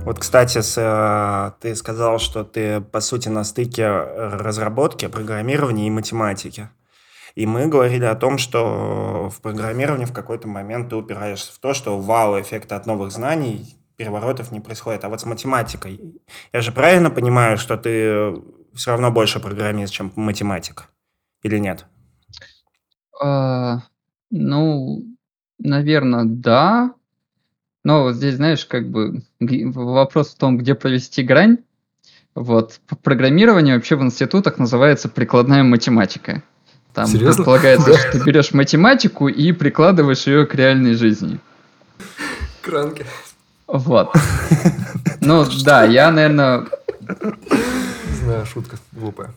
[0.07, 5.91] Вот, кстати, с, э, ты сказал, что ты, по сути, на стыке разработки, программирования и
[5.91, 6.71] математики.
[7.35, 11.75] И мы говорили о том, что в программировании в какой-то момент ты упираешься в то,
[11.75, 15.05] что вау-эффекта от новых знаний, переворотов не происходит.
[15.05, 16.01] А вот с математикой,
[16.55, 18.35] я же правильно понимаю, что ты
[18.75, 20.89] все равно больше программист, чем математик?
[21.43, 21.87] Или нет?
[23.21, 23.83] А,
[24.31, 25.03] ну,
[25.59, 26.95] наверное, да.
[27.85, 31.59] Но вот здесь, знаешь, как бы вопрос в том, где провести грань.
[32.35, 32.81] Вот.
[33.03, 36.43] Программирование вообще в институтах называется прикладная математика.
[36.95, 37.37] Там Серьезно?
[37.37, 41.39] предполагается, что ты берешь математику и прикладываешь ее к реальной жизни.
[42.63, 43.05] Кранки.
[43.67, 44.15] Вот.
[45.23, 46.67] Ну, да, я, наверное...
[47.07, 49.35] Не знаю, шутка глупая.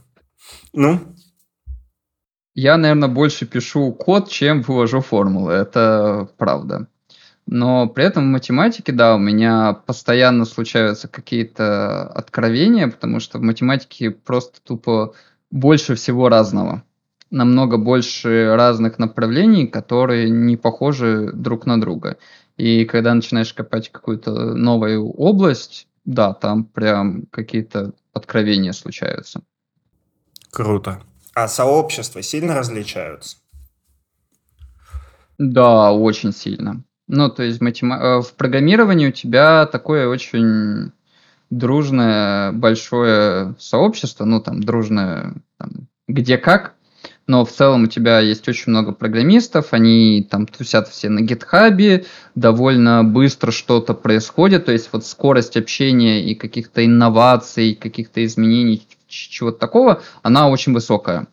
[0.72, 1.02] Ну?
[2.56, 5.54] Я, наверное, больше пишу код, чем вывожу формулы.
[5.54, 6.88] Это правда.
[7.46, 13.42] Но при этом в математике, да, у меня постоянно случаются какие-то откровения, потому что в
[13.42, 15.13] математике просто тупо
[15.52, 16.84] больше всего разного
[17.34, 22.18] намного больше разных направлений, которые не похожи друг на друга.
[22.56, 29.42] И когда начинаешь копать какую-то новую область, да, там прям какие-то откровения случаются.
[30.52, 31.02] Круто.
[31.34, 33.38] А сообщества сильно различаются?
[35.38, 36.84] Да, очень сильно.
[37.08, 37.98] Ну, то есть матема...
[37.98, 40.91] Э, в программировании у тебя такое очень
[41.50, 46.76] дружное большое сообщество, ну, там, дружное, там, где как,
[47.28, 52.06] но в целом у тебя есть очень много программистов, они там тусят все на гитхабе,
[52.36, 59.60] довольно быстро что-то происходит, то есть вот скорость общения и каких-то инноваций, каких-то изменений, чего-то
[59.60, 61.28] такого, она очень высокая.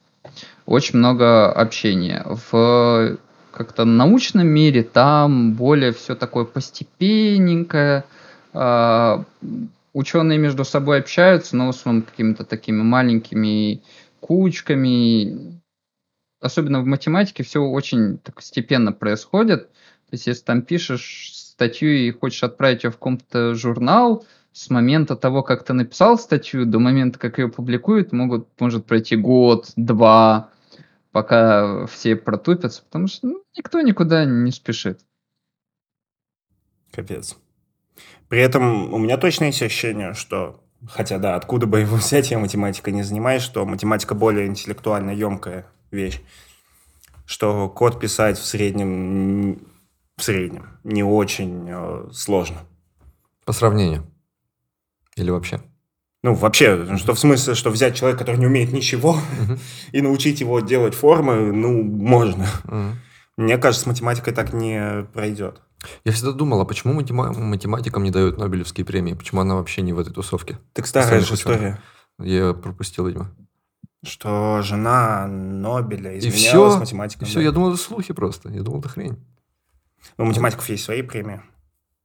[0.67, 2.25] Очень много общения.
[2.27, 3.19] В
[3.53, 8.05] как-то научном мире там более все такое постепенненькое,
[8.53, 9.25] а,
[9.93, 13.83] ученые между собой общаются, но в основном какими-то такими маленькими
[14.21, 15.61] кучками,
[16.41, 19.71] особенно в математике, все очень так постепенно происходит.
[19.73, 25.17] То есть, если там пишешь статью и хочешь отправить ее в каком-то журнал, с момента
[25.17, 30.51] того, как ты написал статью, до момента, как ее публикуют, могут, может пройти год, два,
[31.13, 35.01] пока все протупятся, потому что ну, никто никуда не спешит.
[36.93, 37.37] Капец.
[38.29, 42.39] При этом у меня точно есть ощущение, что, хотя да, откуда бы его взять, я
[42.39, 46.21] математикой не занимаюсь, что математика более интеллектуально емкая вещь,
[47.25, 49.67] что код писать в среднем,
[50.17, 52.59] в среднем не очень э, сложно.
[53.45, 54.05] По сравнению?
[55.21, 55.61] Или вообще?
[56.23, 59.59] Ну, вообще, что в смысле, что взять человека, который не умеет ничего, uh-huh.
[59.93, 62.47] и научить его делать формы, ну, можно.
[62.65, 62.93] Uh-huh.
[63.37, 65.63] Мне кажется, с математикой так не пройдет.
[66.05, 69.15] Я всегда думал, а почему математикам не дают Нобелевские премии?
[69.15, 70.59] Почему она вообще не в этой тусовке?
[70.75, 71.81] Так старая же история.
[72.19, 73.31] Я пропустил, видимо.
[74.03, 77.27] Что жена Нобеля изменялась и математиком.
[77.27, 78.51] И все, я думал, это слухи просто.
[78.51, 79.19] Я думал, это хрень.
[80.19, 81.43] Ну, у математиков есть свои премии,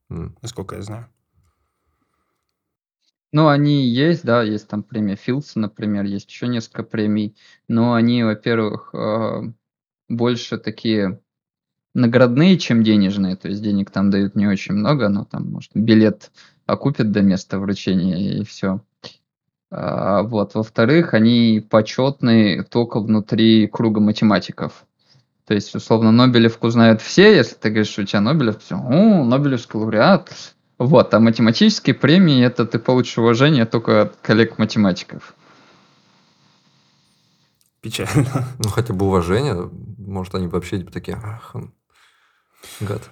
[0.09, 0.37] mm.
[0.41, 1.09] насколько я знаю.
[3.35, 7.35] Ну, они есть, да, есть там премия Филдса, например, есть еще несколько премий,
[7.67, 9.51] но они, во-первых, э,
[10.07, 11.19] больше такие
[11.93, 16.31] наградные, чем денежные, то есть денег там дают не очень много, но там, может, билет
[16.65, 18.79] окупят до места вручения и все.
[19.69, 20.55] А, вот.
[20.55, 24.85] Во-вторых, они почетные только внутри круга математиков.
[25.45, 29.25] То есть, условно, Нобелевку знают все, если ты говоришь, что у тебя Нобелев, все, о,
[29.25, 30.54] Нобелевский лауреат.
[30.77, 35.33] Вот, а математические премии, это ты получишь уважение только от коллег-математиков.
[37.81, 38.47] Печально.
[38.59, 39.69] Ну, хотя бы уважение.
[39.97, 41.55] Может, они вообще типа такие, ах,
[42.81, 43.09] гад.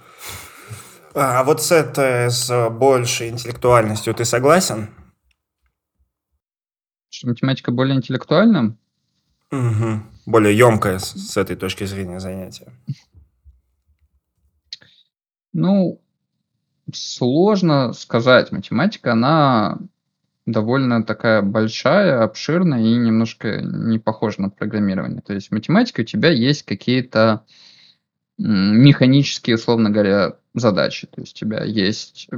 [1.14, 4.90] А вот с этой, с большей интеллектуальностью ты согласен?
[7.08, 8.76] Что математика более интеллектуальна?
[9.52, 10.02] Угу.
[10.26, 12.72] Более емкое с, с этой точки зрения занятия.
[15.52, 16.03] Ну,
[16.92, 18.52] сложно сказать.
[18.52, 19.78] Математика, она
[20.46, 25.22] довольно такая большая, обширная и немножко не похожа на программирование.
[25.22, 27.44] То есть в математике у тебя есть какие-то
[28.36, 31.06] механические, условно говоря, задачи.
[31.06, 32.28] То есть у тебя есть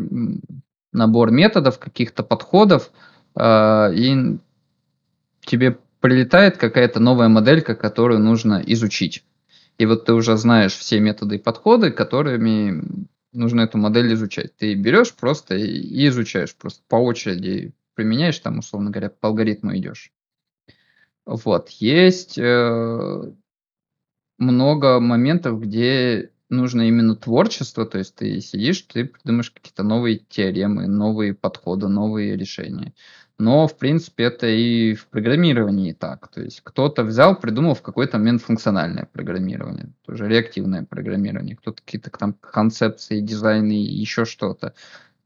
[0.92, 2.90] набор методов, каких-то подходов,
[3.34, 4.38] э, и
[5.40, 9.24] тебе прилетает какая-то новая моделька, которую нужно изучить.
[9.78, 12.82] И вот ты уже знаешь все методы и подходы, которыми
[13.36, 14.56] нужно эту модель изучать.
[14.56, 20.12] Ты берешь просто и изучаешь, просто по очереди применяешь, там, условно говоря, по алгоритму идешь.
[21.24, 21.70] Вот.
[21.70, 23.32] Есть э,
[24.38, 30.86] много моментов, где нужно именно творчество, то есть ты сидишь, ты придумаешь какие-то новые теоремы,
[30.86, 32.94] новые подходы, новые решения.
[33.38, 36.28] Но, в принципе, это и в программировании так.
[36.28, 42.10] То есть кто-то взял, придумал в какой-то момент функциональное программирование, тоже реактивное программирование, кто-то какие-то
[42.10, 44.72] там концепции, дизайны, еще что-то.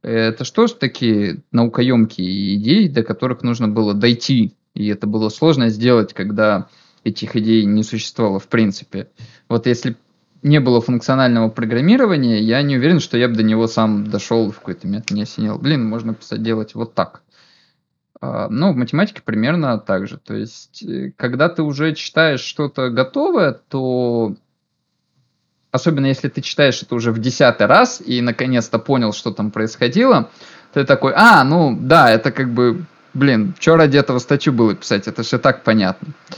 [0.03, 5.69] Это что ж такие наукоемкие идеи, до которых нужно было дойти, и это было сложно
[5.69, 6.69] сделать, когда
[7.05, 9.09] этих идей не существовало в принципе.
[9.49, 9.97] Вот если
[10.43, 14.59] не было функционального программирования, я не уверен, что я бы до него сам дошел в
[14.59, 15.59] какой-то момент, мне осенил.
[15.59, 17.23] Блин, можно делать вот так.
[18.21, 20.19] А, ну, в математике примерно так же.
[20.19, 24.35] То есть, э, когда ты уже читаешь что-то готовое, то
[25.73, 30.31] особенно если ты читаешь это уже в десятый раз и наконец-то понял, что там происходило,
[30.73, 35.09] ты такой, а, ну да, это как бы, блин, что ради этого статью было писать,
[35.09, 36.09] это все так понятно.
[36.29, 36.35] А,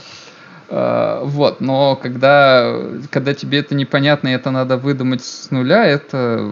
[0.75, 2.75] вот, но когда,
[3.11, 6.49] когда тебе это непонятно, и это надо выдумать с нуля, это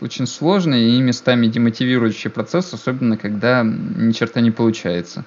[0.00, 5.24] очень сложный и местами демотивирующий процесс, особенно когда ни черта не получается.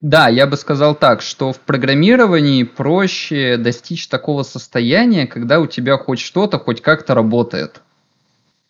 [0.00, 5.96] Да, я бы сказал так, что в программировании проще достичь такого состояния, когда у тебя
[5.96, 7.80] хоть что-то, хоть как-то работает.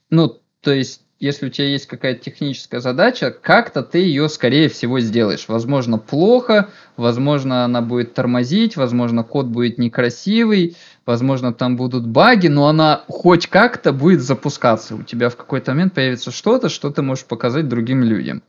[0.09, 4.99] Ну, то есть если у тебя есть какая-то техническая задача, как-то ты ее, скорее всего,
[4.99, 5.45] сделаешь.
[5.47, 12.67] Возможно, плохо, возможно, она будет тормозить, возможно, код будет некрасивый, возможно, там будут баги, но
[12.67, 14.97] она хоть как-то будет запускаться.
[14.97, 18.43] У тебя в какой-то момент появится что-то, что ты можешь показать другим людям.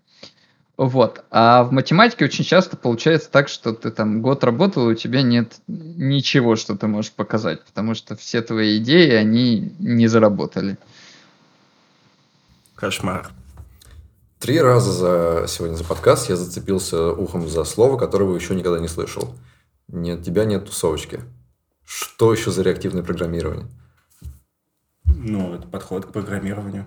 [0.75, 1.23] Вот.
[1.29, 5.21] А в математике очень часто получается так, что ты там год работал, и у тебя
[5.21, 10.79] нет ничего, что ты можешь показать, потому что все твои идеи, они не заработали.
[12.84, 13.32] Кошмар.
[14.39, 18.89] Три раза за сегодня за подкаст я зацепился ухом за слово, которого еще никогда не
[18.89, 19.34] слышал.
[19.88, 21.22] Нет тебя, нет тусовочки.
[21.86, 23.67] Что еще за реактивное программирование?
[25.06, 26.86] Ну, это подход к программированию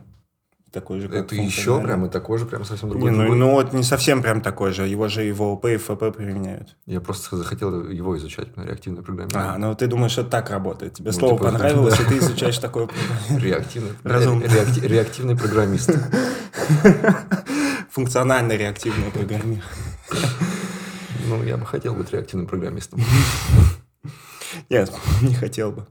[0.77, 3.11] такой же, как Это еще прям и такой же, прям совсем другой.
[3.11, 4.87] Не, ну, ну вот не совсем прям такой же.
[4.87, 6.77] Его же и в ООП, и в ФП применяют.
[6.85, 9.55] Я просто захотел его изучать, реактивное программирование.
[9.55, 10.93] А, ну ты думаешь, что так работает.
[10.93, 12.05] Тебе ну, слово типа, понравилось, да.
[12.05, 12.89] и ты изучаешь такое
[13.31, 15.91] Реактивный, реакти, реактивный программист.
[17.91, 19.63] Функционально реактивное программирование.
[21.27, 23.01] Ну, я бы хотел быть реактивным программистом.
[24.69, 25.87] Нет, не хотел бы.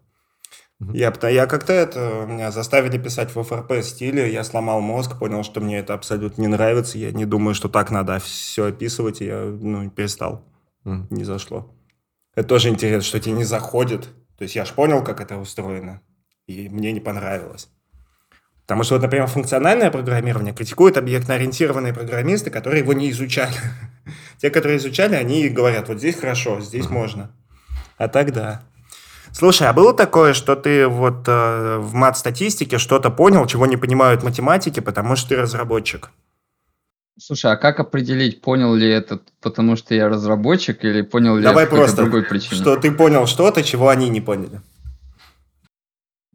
[0.79, 5.61] Я, я как-то это, меня заставили писать в ФРП стиле, я сломал мозг, понял, что
[5.61, 9.39] мне это абсолютно не нравится, я не думаю, что так надо все описывать, и я
[9.39, 10.43] ну, перестал.
[10.83, 11.07] Mm.
[11.11, 11.73] Не зашло.
[12.35, 14.09] Это тоже интересно, что тебе не заходит.
[14.37, 16.01] То есть я же понял, как это устроено,
[16.45, 17.69] и мне не понравилось.
[18.63, 23.55] Потому что, вот, например, функциональное программирование критикуют объектно-ориентированные программисты, которые его не изучали.
[24.39, 27.31] Те, которые изучали, они говорят, вот здесь хорошо, здесь можно.
[27.97, 28.63] А так да.
[29.37, 34.23] Слушай, а было такое, что ты вот э, в мат-статистике что-то понял, чего не понимают
[34.23, 36.09] математики, потому что ты разработчик?
[37.19, 41.65] Слушай, а как определить, понял ли это, потому что я разработчик, или понял ли Давай
[41.65, 42.61] я просто, другой причине?
[42.61, 44.61] что ты понял что-то, чего они не поняли.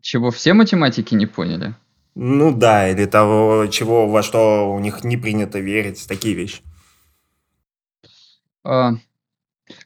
[0.03, 1.75] Чего все математики не поняли?
[2.15, 6.61] Ну да, или того, чего, во что у них не принято верить, такие вещи.
[8.63, 8.93] А,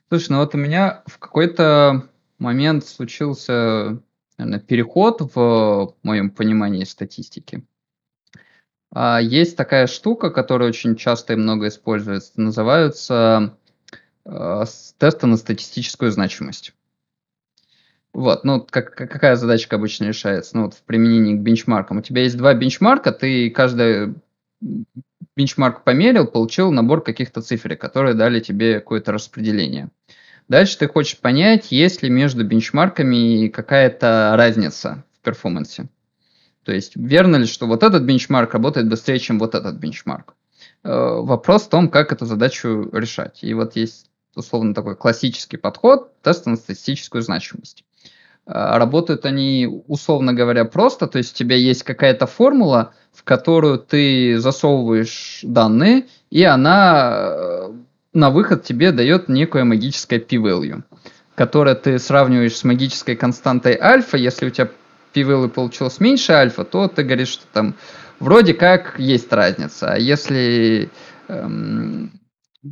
[0.09, 2.09] слушай, ну вот у меня в какой-то
[2.45, 4.01] момент случился,
[4.39, 7.65] наверное, переход в моем понимании статистики.
[8.93, 13.57] А, есть такая штука, которая очень часто и много используется, называются
[14.25, 14.65] э,
[14.99, 16.75] тесты на статистическую значимость.
[18.13, 20.57] Вот, ну, как, какая задачка обычно решается?
[20.57, 21.99] Ну, вот в применении к бенчмаркам.
[21.99, 24.15] У тебя есть два бенчмарка, ты каждый
[25.37, 29.91] бенчмарк померил, получил набор каких-то цифр, которые дали тебе какое-то распределение.
[30.49, 35.89] Дальше ты хочешь понять, есть ли между бенчмарками какая-то разница в перформансе.
[36.65, 40.35] То есть верно ли, что вот этот бенчмарк работает быстрее, чем вот этот бенчмарк.
[40.85, 43.39] вопрос в том, как эту задачу решать.
[43.43, 47.85] И вот есть условно такой классический подход, тест на статистическую значимость.
[48.47, 54.39] Работают они, условно говоря, просто, то есть у тебя есть какая-то формула, в которую ты
[54.39, 57.69] засовываешь данные, и она
[58.15, 60.83] на выход тебе дает некое магическое p-value,
[61.35, 64.17] которое ты сравниваешь с магической константой альфа.
[64.17, 64.71] Если у тебя
[65.13, 67.75] p-value получилось меньше альфа, то ты говоришь, что там
[68.21, 69.93] вроде как есть разница.
[69.93, 70.91] А если
[71.29, 72.13] эм,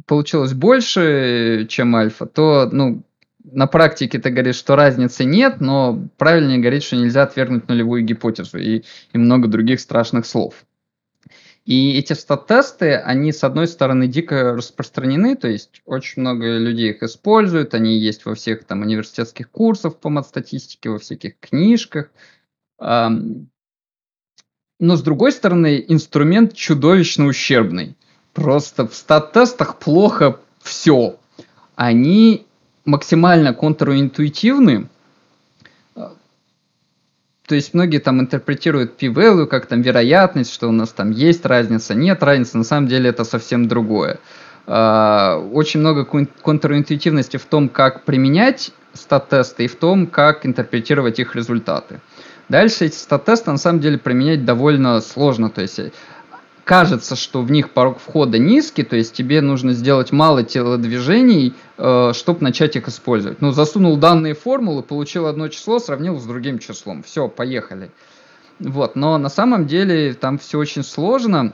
[0.06, 3.02] получилось больше, чем альфа, то ну,
[3.44, 8.58] на практике ты говоришь, что разницы нет, но правильнее говорить, что нельзя отвергнуть нулевую гипотезу
[8.58, 8.82] и,
[9.12, 10.54] и много других страшных слов.
[11.64, 17.04] И эти стат-тесты, они, с одной стороны, дико распространены, то есть очень много людей их
[17.04, 22.10] используют, они есть во всех там университетских курсах по матстатистике, во всяких книжках.
[22.80, 23.46] Но,
[24.80, 27.96] с другой стороны, инструмент чудовищно ущербный.
[28.32, 31.20] Просто в стат-тестах плохо все.
[31.76, 32.44] Они
[32.84, 34.88] максимально контринтуитивны,
[37.46, 41.94] то есть многие там интерпретируют p-value как там вероятность, что у нас там есть разница,
[41.94, 44.20] нет разницы, на самом деле это совсем другое.
[44.66, 51.34] А, очень много контринтуитивности в том, как применять стат-тесты и в том, как интерпретировать их
[51.34, 52.00] результаты.
[52.48, 55.50] Дальше эти стат-тесты на самом деле применять довольно сложно.
[55.50, 55.80] То есть
[56.64, 62.12] кажется, что в них порог входа низкий, то есть тебе нужно сделать мало телодвижений, э,
[62.14, 63.40] чтобы начать их использовать.
[63.40, 67.02] Ну, засунул данные формулы, получил одно число, сравнил с другим числом.
[67.02, 67.90] Все, поехали.
[68.58, 71.52] Вот, но на самом деле там все очень сложно.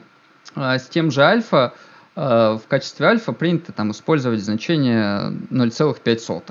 [0.55, 1.75] Э, с тем же альфа,
[2.15, 6.43] э, в качестве альфа принято там использовать значение 0,5.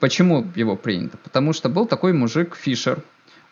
[0.00, 1.18] Почему его принято?
[1.18, 3.02] Потому что был такой мужик Фишер,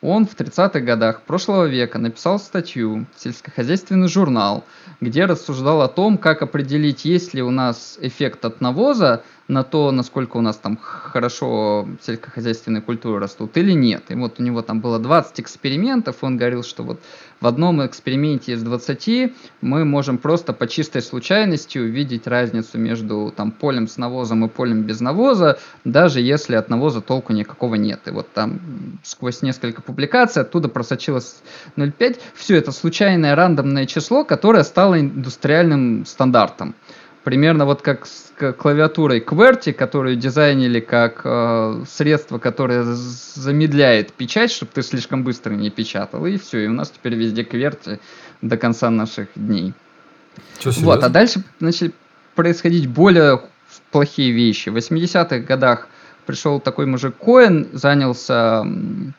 [0.01, 4.64] он в 30-х годах прошлого века написал статью в сельскохозяйственный журнал,
[5.01, 9.90] где рассуждал о том, как определить, есть ли у нас эффект от навоза на то,
[9.90, 14.05] насколько у нас там хорошо сельскохозяйственные культуры растут или нет.
[14.11, 17.01] И вот у него там было 20 экспериментов, он говорил, что вот
[17.40, 19.32] в одном эксперименте из 20
[19.62, 24.82] мы можем просто по чистой случайности увидеть разницу между там полем с навозом и полем
[24.82, 28.01] без навоза, даже если от навоза толку никакого нет.
[28.07, 28.61] И вот там
[29.03, 31.36] сквозь несколько публикаций оттуда просочилось
[31.76, 32.18] 0,5.
[32.34, 36.74] Все это случайное рандомное число, которое стало индустриальным стандартом
[37.24, 44.72] примерно вот как с клавиатурой QWERTY, которую дизайнили как э, средство, которое замедляет печать, чтобы
[44.72, 48.00] ты слишком быстро не печатал, и все, и у нас теперь везде QWERTY
[48.42, 49.74] до конца наших дней.
[50.60, 51.92] Что, вот, а дальше начали
[52.34, 53.42] происходить более
[53.90, 54.68] плохие вещи.
[54.68, 55.88] В 80-х годах
[56.26, 58.64] пришел такой мужик Коэн, занялся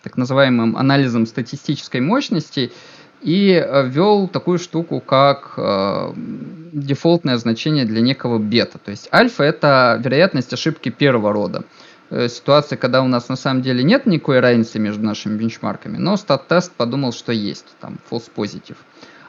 [0.04, 2.72] так называемым анализом статистической мощности,
[3.22, 6.14] и э, ввел такую штуку, как э,
[6.72, 8.78] дефолтное значение для некого бета.
[8.78, 11.64] То есть альфа– это вероятность ошибки первого рода.
[12.10, 16.16] Э, ситуация, когда у нас на самом деле нет никакой разницы между нашими бенчмарками, но
[16.16, 18.78] стат-тест подумал, что есть, там, false positive.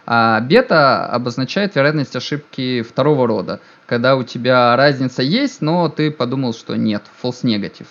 [0.07, 6.53] А бета обозначает вероятность ошибки второго рода, когда у тебя разница есть, но ты подумал,
[6.53, 7.86] что нет, false negative.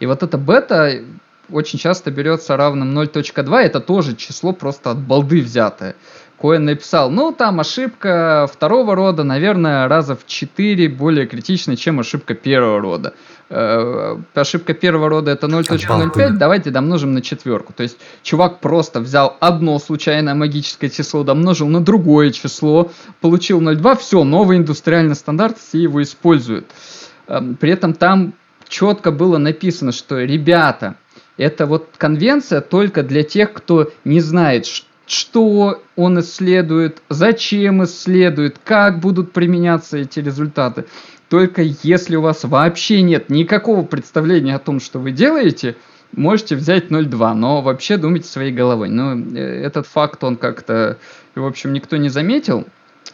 [0.00, 1.02] И вот эта бета
[1.50, 5.94] очень часто берется равным 0.2, это тоже число просто от балды взятое.
[6.40, 12.34] Коэн написал, ну там ошибка второго рода, наверное, раза в 4 более критична, чем ошибка
[12.34, 13.14] первого рода.
[13.50, 17.72] Э, ошибка первого рода это 0.05, давайте домножим на четверку.
[17.72, 23.98] То есть чувак просто взял одно случайное магическое число, домножил на другое число, получил 0.2,
[23.98, 26.66] все, новый индустриальный стандарт, все его используют.
[27.26, 28.34] Э, при этом там
[28.68, 30.94] четко было написано, что ребята,
[31.38, 34.66] это вот конвенция только для тех, кто не знает,
[35.06, 40.84] что он исследует, зачем исследует, как будут применяться эти результаты.
[41.30, 45.76] Только если у вас вообще нет никакого представления о том, что вы делаете,
[46.12, 48.88] можете взять 0,2, но вообще думайте своей головой.
[48.88, 50.98] Но э, этот факт, он как-то,
[51.34, 52.66] в общем, никто не заметил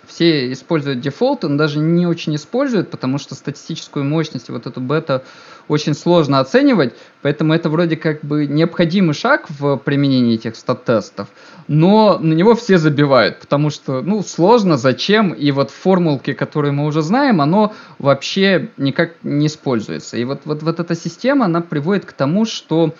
[0.06, 5.24] все используют дефолт, он даже не очень использует, потому что статистическую мощность, вот эту бета,
[5.68, 11.28] очень сложно оценивать, поэтому это вроде как бы необходимый шаг в применении этих стат-тестов,
[11.68, 16.84] но на него все забивают, потому что, ну, сложно, зачем, и вот формулки, которые мы
[16.86, 20.16] уже знаем, оно вообще никак не используется.
[20.16, 22.94] И вот, вот, вот эта система, она приводит к тому, что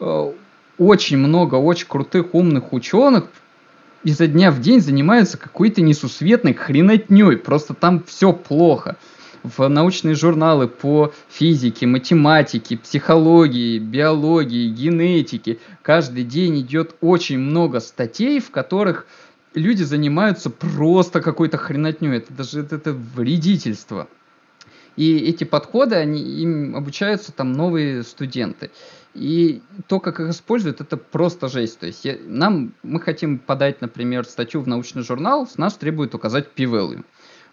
[0.00, 0.32] э,
[0.78, 3.24] очень много очень крутых умных ученых
[4.06, 7.36] изо дня в день занимаются какой-то несусветной хренотней.
[7.36, 8.96] Просто там все плохо.
[9.42, 18.38] В научные журналы по физике, математике, психологии, биологии, генетике каждый день идет очень много статей,
[18.38, 19.08] в которых
[19.54, 22.18] люди занимаются просто какой-то хренотней.
[22.18, 24.06] Это даже это, это вредительство.
[24.94, 28.70] И эти подходы, они, им обучаются там новые студенты.
[29.16, 31.78] И то, как их используют, это просто жесть.
[31.78, 36.14] То есть я, нам, мы хотим подать, например, статью в научный журнал, с нас требует
[36.14, 37.02] указать p-value.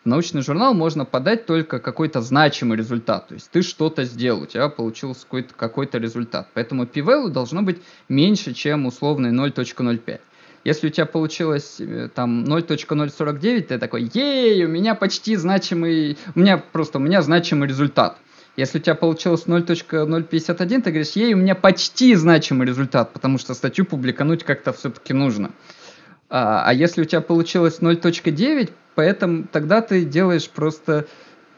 [0.04, 3.30] В научный журнал можно подать только какой-то значимый результат.
[3.30, 6.50] То есть ты что-то сделал, у тебя получился какой-то какой результат.
[6.54, 10.20] Поэтому p-value должно быть меньше, чем условный 0.05.
[10.66, 16.40] Если у тебя получилось э, там 0.049, ты такой, ей, у меня почти значимый, у
[16.40, 18.18] меня просто, у меня значимый результат.
[18.56, 23.54] Если у тебя получилось 0.051, ты говоришь, ей, у меня почти значимый результат, потому что
[23.56, 25.52] статью публикануть как-то все-таки нужно.
[26.30, 31.08] А, а если у тебя получилось 0.9, поэтому тогда ты делаешь просто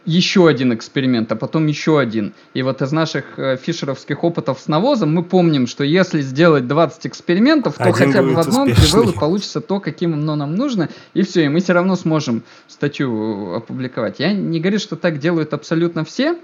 [0.05, 2.33] еще один эксперимент, а потом еще один.
[2.53, 7.07] И вот из наших э, фишеровских опытов с навозом мы помним, что если сделать 20
[7.07, 11.23] экспериментов, то один хотя бы в одном привелу получится то, каким оно нам нужно, и
[11.23, 14.19] все, и мы все равно сможем статью опубликовать.
[14.19, 16.37] Я не говорю, что так делают абсолютно все,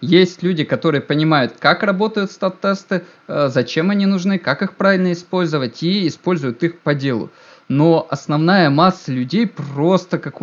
[0.00, 5.82] есть люди, которые понимают, как работают стат-тесты, э, зачем они нужны, как их правильно использовать,
[5.82, 7.30] и используют их по делу.
[7.68, 10.40] Но основная масса людей просто как,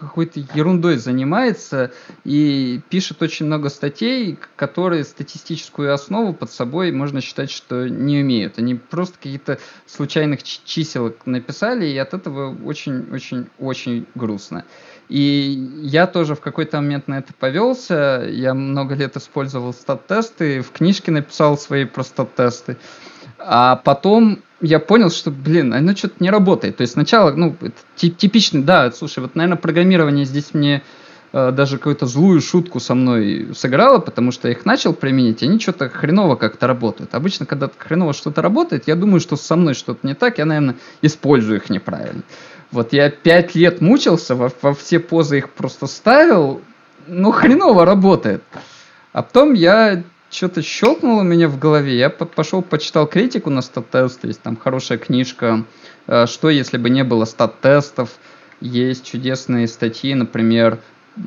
[0.00, 1.92] какой-то ерундой занимается
[2.24, 8.58] и пишет очень много статей, которые статистическую основу под собой можно считать, что не имеют.
[8.58, 14.64] Они просто какие-то случайных чисел написали, и от этого очень-очень-очень грустно.
[15.08, 18.26] И я тоже в какой-то момент на это повелся.
[18.28, 22.76] Я много лет использовал стат-тесты, в книжке написал свои про стат-тесты.
[23.38, 26.76] А потом я понял, что, блин, оно что-то не работает.
[26.76, 30.82] То есть сначала, ну, это типичный, да, слушай, вот, наверное, программирование здесь мне
[31.32, 35.46] э, даже какую-то злую шутку со мной сыграло, потому что я их начал применить, и
[35.46, 37.14] они что-то хреново как-то работают.
[37.14, 40.76] Обычно, когда хреново что-то работает, я думаю, что со мной что-то не так, я, наверное,
[41.02, 42.22] использую их неправильно.
[42.70, 46.60] Вот я пять лет мучился, во, во все позы их просто ставил,
[47.06, 48.42] но хреново работает.
[49.12, 51.96] А потом я что-то щелкнуло меня в голове.
[51.96, 54.24] Я пошел, почитал критику на стат-тест.
[54.24, 55.64] Есть там хорошая книжка
[56.06, 58.10] э, «Что, если бы не было стат-тестов?».
[58.60, 60.80] Есть чудесные статьи, например,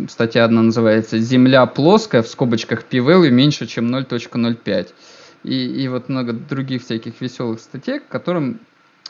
[0.09, 4.89] статья одна называется «Земля плоская», в скобочках p-value меньше, чем 0.05.
[5.43, 8.59] И, и вот много других всяких веселых статей, к которым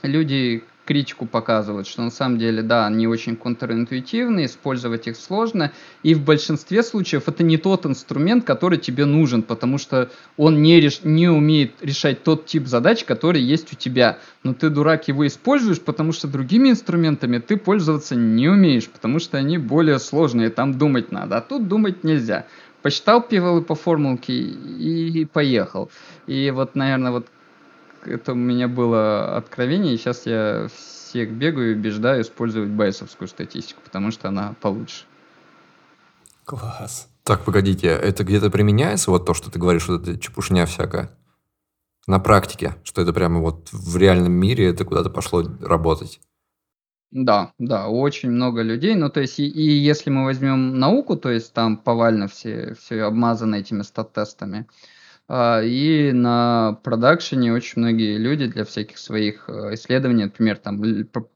[0.03, 5.71] люди критику показывают, что на самом деле, да, они очень контринтуитивны, использовать их сложно,
[6.03, 10.81] и в большинстве случаев это не тот инструмент, который тебе нужен, потому что он не,
[10.81, 10.99] реш...
[11.05, 14.17] не умеет решать тот тип задач, который есть у тебя.
[14.43, 19.37] Но ты, дурак, его используешь, потому что другими инструментами ты пользоваться не умеешь, потому что
[19.37, 22.47] они более сложные, там думать надо, а тут думать нельзя.
[22.81, 25.89] Посчитал пивалы по формулке и поехал.
[26.27, 27.27] И вот, наверное, вот
[28.07, 33.81] это у меня было откровение, и сейчас я всех бегаю и убеждаю использовать байсовскую статистику,
[33.83, 35.05] потому что она получше.
[36.45, 37.09] Класс.
[37.23, 41.11] Так, погодите, это где-то применяется, вот то, что ты говоришь, вот это чепушня всякая?
[42.07, 46.19] На практике, что это прямо вот в реальном мире это куда-то пошло работать?
[47.11, 48.95] Да, да, очень много людей.
[48.95, 53.03] Ну, то есть, и, и если мы возьмем науку, то есть там повально все, все
[53.03, 54.65] обмазано этими стат-тестами,
[55.31, 60.83] и на продакшене очень многие люди для всяких своих э, исследований, например, там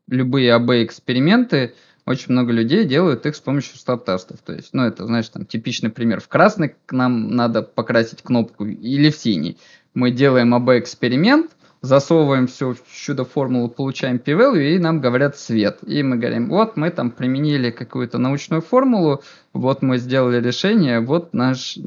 [0.08, 1.74] любые АБ-эксперименты,
[2.06, 4.40] очень много людей делают их с помощью стат-тестов.
[4.46, 6.20] То есть, ну, это, знаешь, там типичный пример.
[6.20, 9.58] В красный к нам надо покрасить кнопку или в синий.
[9.94, 15.80] Мы делаем АБ-эксперимент, засовываем все в чудо-формулу, получаем p-value, и нам говорят цвет.
[15.88, 19.24] И мы говорим, вот мы там применили какую-то научную формулу,
[19.54, 21.78] вот мы сделали решение, вот наш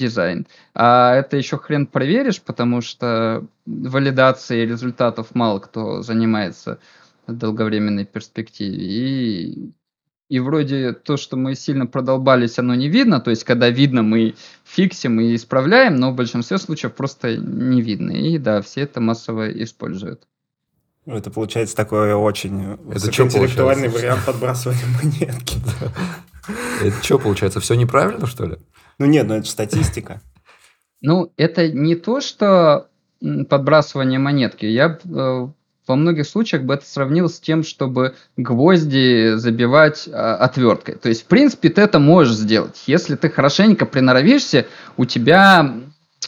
[0.00, 0.46] дизайн.
[0.74, 6.78] А это еще хрен проверишь, потому что валидацией результатов мало кто занимается
[7.26, 8.78] в долговременной перспективе.
[8.78, 9.72] И,
[10.28, 13.20] и вроде то, что мы сильно продолбались, оно не видно.
[13.20, 14.34] То есть, когда видно, мы
[14.64, 18.10] фиксим и исправляем, но в большинстве случаев просто не видно.
[18.10, 20.26] И да, все это массово используют.
[21.06, 25.56] Ну, это получается такой очень это интеллектуальный вариант подбрасывания монетки.
[26.82, 27.60] Это что получается?
[27.60, 28.58] Все неправильно, что ли?
[29.00, 30.20] Ну нет, ну это статистика.
[31.02, 32.88] Ну, это не то, что
[33.48, 34.66] подбрасывание монетки.
[34.66, 35.48] Я э,
[35.90, 40.96] во многих случаях бы это сравнил с тем, чтобы гвозди забивать а, отверткой.
[40.96, 42.82] То есть, в принципе, ты это можешь сделать.
[42.86, 44.66] Если ты хорошенько приноровишься,
[44.98, 45.74] у тебя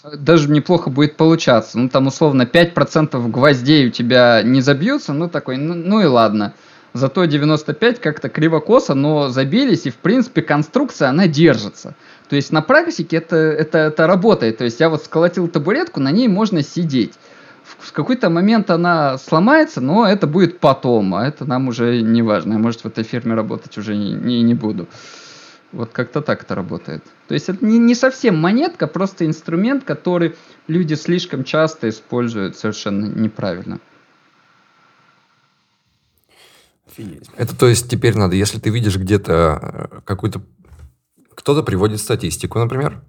[0.03, 1.79] даже неплохо будет получаться.
[1.79, 6.55] Ну, там, условно, 5% гвоздей у тебя не забьются, ну, такой, ну, ну и ладно.
[6.95, 11.95] Зато 95 как-то криво-косо, но забились, и, в принципе, конструкция, она держится.
[12.33, 14.57] То есть на практике это, это, это работает.
[14.57, 17.12] То есть я вот сколотил табуретку, на ней можно сидеть.
[17.62, 22.55] в какой-то момент она сломается, но это будет потом, а это нам уже не важно.
[22.55, 24.89] Я, может, в этой фирме работать уже не, не, не буду.
[25.72, 27.05] Вот как-то так это работает.
[27.28, 30.35] То есть это не, не совсем монетка, просто инструмент, который
[30.68, 33.78] люди слишком часто используют совершенно неправильно.
[37.37, 40.41] Это то есть теперь надо, если ты видишь где-то э, какую-то...
[41.35, 43.03] Кто-то приводит статистику, например,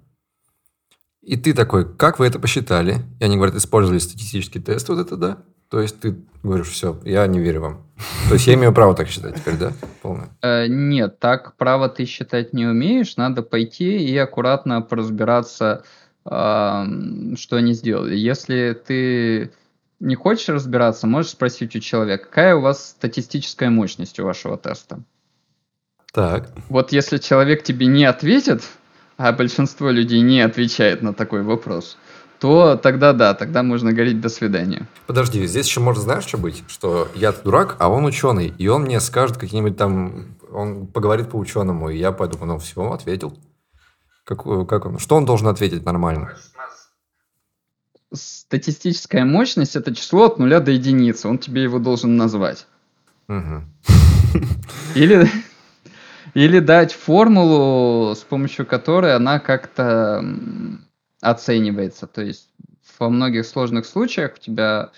[1.22, 2.98] и ты такой, как вы это посчитали?
[3.18, 5.38] И они говорят, использовали статистический тест, вот это, да?
[5.70, 7.86] То есть ты говоришь, все, я не верю вам.
[8.28, 9.72] То есть я имею право так считать теперь, да?
[10.02, 10.28] Полное.
[10.42, 13.16] Э, нет, так право ты считать не умеешь.
[13.16, 15.84] Надо пойти и аккуратно поразбираться,
[16.24, 16.76] что
[17.50, 18.16] они сделали.
[18.16, 19.52] Если ты
[20.00, 25.02] не хочешь разбираться, можешь спросить у человека, какая у вас статистическая мощность у вашего теста.
[26.14, 26.48] Так.
[26.68, 28.62] Вот если человек тебе не ответит,
[29.16, 31.98] а большинство людей не отвечает на такой вопрос,
[32.38, 34.86] то тогда да, тогда можно говорить «до свидания».
[35.08, 36.62] Подожди, здесь еще может, знаешь, что быть?
[36.68, 40.36] Что я дурак, а он ученый, и он мне скажет какие-нибудь там...
[40.52, 43.36] Он поговорит по ученому, и я пойду, ну все, ответил.
[44.22, 45.00] Как, как он?
[45.00, 46.36] Что он должен ответить нормально?
[48.12, 51.26] Статистическая мощность– это число от нуля до единицы.
[51.26, 52.66] Он тебе его должен назвать.
[53.26, 53.64] Угу.
[54.94, 55.28] Или,
[56.34, 60.24] или дать формулу, с помощью которой она как-то
[61.20, 62.06] оценивается.
[62.06, 62.48] То есть
[62.98, 64.90] во многих сложных случаях у тебя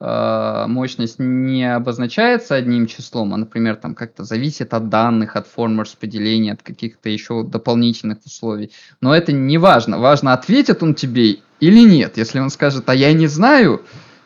[0.00, 5.80] э, мощность не обозначается одним числом, а, например, там как-то зависит от данных, от форм
[5.80, 8.70] распределения, от каких-то еще дополнительных условий.
[9.00, 9.98] Но это не важно.
[9.98, 12.16] Важно, ответит он тебе или нет.
[12.16, 13.82] Если он скажет, а я не знаю,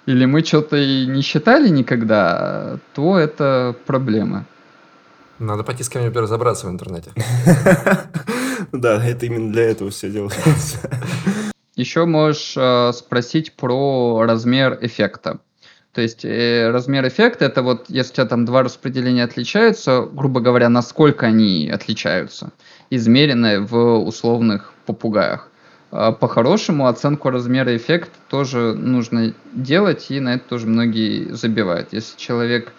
[0.07, 4.47] или мы что-то и не считали никогда, то это проблема.
[5.41, 7.13] Надо пойти с кем-нибудь разобраться в интернете.
[8.73, 10.79] Да, это именно для этого все делается.
[11.77, 15.39] Еще можешь э, спросить про размер эффекта.
[15.93, 20.41] То есть э, размер эффекта это вот, если у тебя там два распределения отличаются, грубо
[20.41, 22.53] говоря, насколько они отличаются,
[22.91, 25.49] измеренные в условных попугаях.
[25.91, 31.89] Э, по-хорошему оценку размера эффекта тоже нужно делать, и на это тоже многие забивают.
[31.93, 32.73] Если человек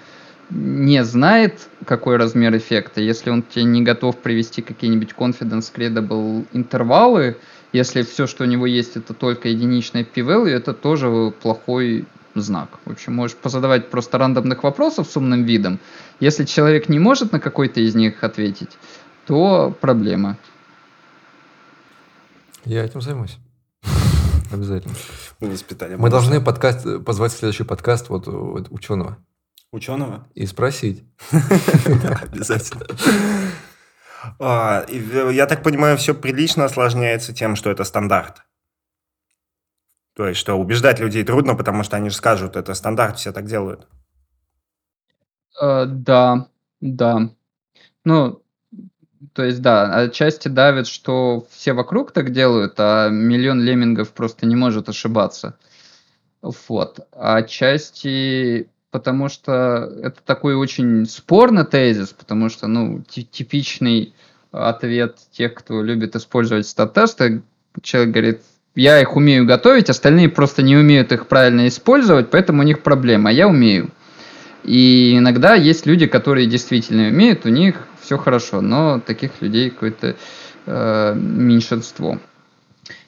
[0.51, 7.37] не знает, какой размер эффекта, если он тебе не готов привести какие-нибудь confidence credible интервалы,
[7.71, 12.79] если все, что у него есть, это только единичная p-value, это тоже плохой знак.
[12.85, 15.79] В общем, можешь позадавать просто рандомных вопросов с умным видом.
[16.19, 18.77] Если человек не может на какой-то из них ответить,
[19.25, 20.37] то проблема.
[22.65, 23.37] Я этим займусь.
[24.51, 24.95] Обязательно.
[25.39, 25.97] Воспитание.
[25.97, 29.17] Мы должны подкаст, позвать в следующий подкаст вот, вот ученого.
[29.71, 30.27] Ученого?
[30.35, 31.03] И спросить.
[31.31, 32.85] Обязательно.
[34.39, 38.43] А, я так понимаю, все прилично осложняется тем, что это стандарт.
[40.13, 43.45] То есть, что убеждать людей трудно, потому что они же скажут, это стандарт, все так
[43.45, 43.87] делают.
[45.59, 46.49] Э, да,
[46.81, 47.29] да.
[48.03, 48.43] Ну,
[49.33, 54.55] то есть, да, отчасти давит, что все вокруг так делают, а миллион леммингов просто не
[54.55, 55.57] может ошибаться.
[56.41, 57.07] Вот.
[57.13, 64.13] А отчасти потому что это такой очень спорный тезис, потому что, ну, типичный
[64.51, 67.41] ответ тех, кто любит использовать стат-тесты,
[67.81, 68.41] человек говорит,
[68.75, 73.29] я их умею готовить, остальные просто не умеют их правильно использовать, поэтому у них проблема,
[73.29, 73.89] а я умею.
[74.63, 80.15] И иногда есть люди, которые действительно умеют, у них все хорошо, но таких людей какое-то
[80.65, 82.19] э, меньшинство.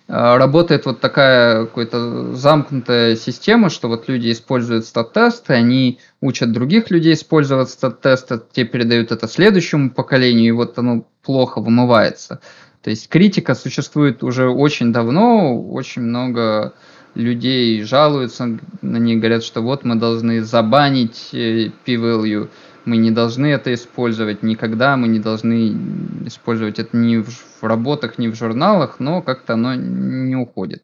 [0.08, 6.92] А, работает вот такая какая-то замкнутая система, что вот люди используют стат-тесты, они учат других
[6.92, 12.42] людей использовать стат-тесты, те передают это следующему поколению, и вот оно плохо вымывается.
[12.82, 16.74] То есть критика существует уже очень давно, очень много
[17.16, 22.50] людей жалуются на них, говорят, что вот мы должны забанить э, p-value,
[22.86, 25.78] мы не должны это использовать никогда, мы не должны
[26.26, 30.84] использовать это ни в, в работах, ни в журналах, но как-то оно не уходит.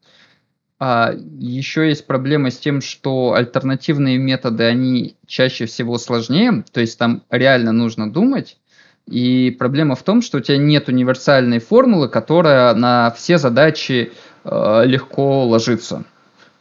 [0.80, 6.98] А еще есть проблема с тем, что альтернативные методы, они чаще всего сложнее, то есть
[6.98, 8.58] там реально нужно думать,
[9.06, 14.14] и проблема в том, что у тебя нет универсальной формулы, которая на все задачи
[14.46, 16.06] э, легко ложится.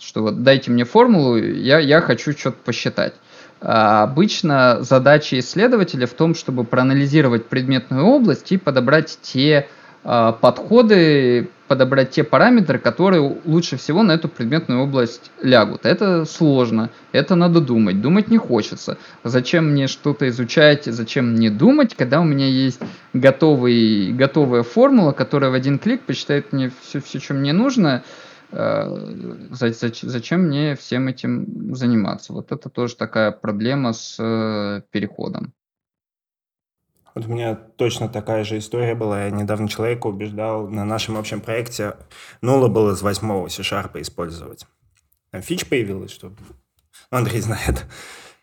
[0.00, 3.14] Что вот дайте мне формулу, я, я хочу что-то посчитать.
[3.60, 9.68] А обычно задача исследователя в том, чтобы проанализировать предметную область и подобрать те
[10.04, 15.84] а, подходы, подобрать те параметры, которые лучше всего на эту предметную область лягут.
[15.84, 18.96] Это сложно, это надо думать, думать не хочется.
[19.24, 22.80] Зачем мне что-то изучать, зачем мне думать, когда у меня есть
[23.12, 28.02] готовый, готовая формула, которая в один клик посчитает мне все, все, что мне нужно,
[28.50, 32.32] зачем мне всем этим заниматься?
[32.32, 35.52] Вот это тоже такая проблема с э, переходом.
[37.14, 39.24] Вот у меня точно такая же история была.
[39.24, 41.96] Я недавно человека убеждал на нашем общем проекте
[42.40, 44.66] нула было из восьмого C-Sharp использовать.
[45.30, 46.28] Там фич появилась, что...
[46.28, 47.84] Ну, Андрей знает.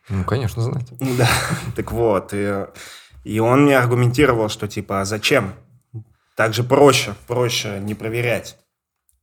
[0.10, 0.88] Ну, конечно, знает.
[1.18, 1.28] Да,
[1.76, 2.32] так вот.
[2.34, 2.68] И,
[3.24, 5.54] и он мне аргументировал, что типа, а зачем?
[6.36, 8.58] Так же проще, проще не проверять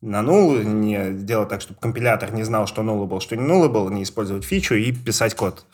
[0.03, 3.69] на нул, не делать так, чтобы компилятор не знал, что нула был, что не нула
[3.69, 5.65] был, не использовать фичу и писать код.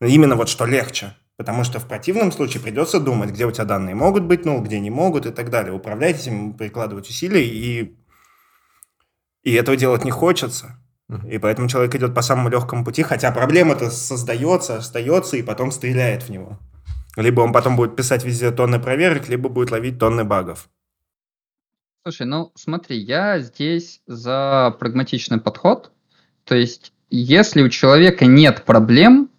[0.00, 1.14] Именно вот что легче.
[1.36, 4.78] Потому что в противном случае придется думать, где у тебя данные могут быть, ну, где
[4.78, 5.72] не могут и так далее.
[5.72, 7.96] Управлять этим, прикладывать усилия, и,
[9.42, 10.78] и этого делать не хочется.
[11.28, 16.22] И поэтому человек идет по самому легкому пути, хотя проблема-то создается, остается и потом стреляет
[16.22, 16.58] в него.
[17.16, 20.68] Либо он потом будет писать везде тонны проверок, либо будет ловить тонны багов.
[22.06, 25.90] Слушай, ну смотри, я здесь за прагматичный подход.
[26.44, 29.30] То есть, если у человека нет проблем,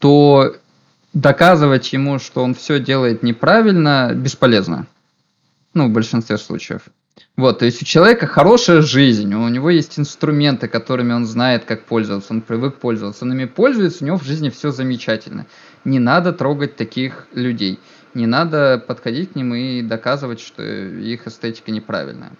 [0.00, 0.54] то
[1.14, 4.86] доказывать ему, что он все делает неправильно, бесполезно.
[5.72, 6.82] Ну, в большинстве случаев.
[7.38, 11.86] Вот, то есть у человека хорошая жизнь, у него есть инструменты, которыми он знает, как
[11.86, 15.46] пользоваться, он привык пользоваться, он ими пользуется, у него в жизни все замечательно.
[15.86, 17.80] Не надо трогать таких людей,
[18.14, 22.32] не надо подходить к ним и доказывать, что их эстетика неправильная.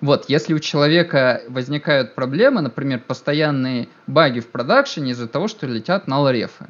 [0.00, 6.08] Вот, если у человека возникают проблемы, например, постоянные баги в продакшене из-за того, что летят
[6.08, 6.66] налрефы,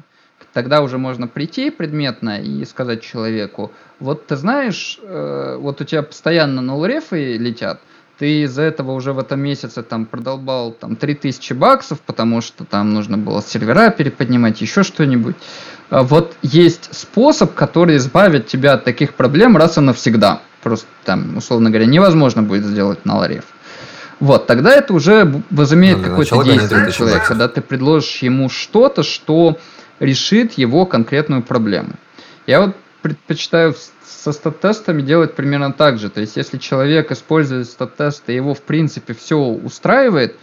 [0.53, 6.03] тогда уже можно прийти предметно и сказать человеку, вот ты знаешь, э, вот у тебя
[6.03, 7.81] постоянно нулрефы летят,
[8.19, 12.93] ты из-за этого уже в этом месяце там продолбал там 3000 баксов, потому что там
[12.93, 15.35] нужно было сервера переподнимать, еще что-нибудь.
[15.89, 20.41] А вот есть способ, который избавит тебя от таких проблем раз и навсегда.
[20.61, 23.45] Просто там, условно говоря, невозможно будет сделать налреф.
[24.19, 29.57] Вот, тогда это уже возымеет ну, какое-то действие человека, когда ты предложишь ему что-то, что
[29.99, 31.93] решит его конкретную проблему.
[32.47, 36.09] Я вот предпочитаю со стат-тестами делать примерно так же.
[36.09, 40.35] То есть, если человек использует стат-тесты, его в принципе все устраивает,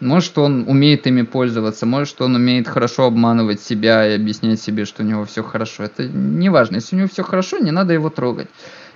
[0.00, 5.02] может, он умеет ими пользоваться, может, он умеет хорошо обманывать себя и объяснять себе, что
[5.02, 5.84] у него все хорошо.
[5.84, 6.76] Это не важно.
[6.76, 8.48] Если у него все хорошо, не надо его трогать.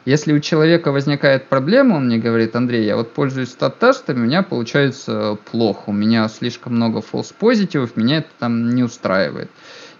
[0.04, 4.42] Если у человека возникает проблема, он мне говорит, Андрей, я вот пользуюсь стат-тестами, у меня
[4.42, 9.48] получается плохо, у меня слишком много false позитивов, меня это там не устраивает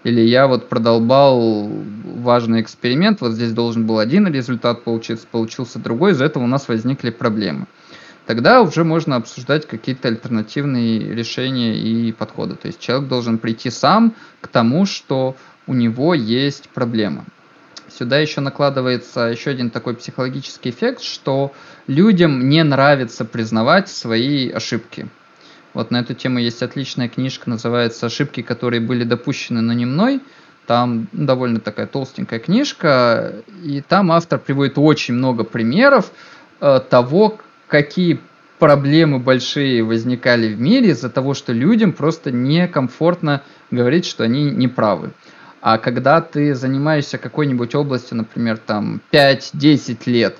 [0.03, 1.69] или я вот продолбал
[2.17, 6.67] важный эксперимент, вот здесь должен был один результат получиться, получился другой, из-за этого у нас
[6.67, 7.67] возникли проблемы.
[8.25, 12.55] Тогда уже можно обсуждать какие-то альтернативные решения и подходы.
[12.55, 15.35] То есть человек должен прийти сам к тому, что
[15.67, 17.25] у него есть проблема.
[17.89, 21.53] Сюда еще накладывается еще один такой психологический эффект, что
[21.87, 25.09] людям не нравится признавать свои ошибки.
[25.73, 30.21] Вот на эту тему есть отличная книжка, называется «Ошибки, которые были допущены, но не мной».
[30.67, 36.11] Там довольно такая толстенькая книжка, и там автор приводит очень много примеров
[36.61, 38.21] э, того, какие
[38.59, 45.11] проблемы большие возникали в мире из-за того, что людям просто некомфортно говорить, что они неправы.
[45.59, 50.37] А когда ты занимаешься какой-нибудь областью, например, там 5-10 лет,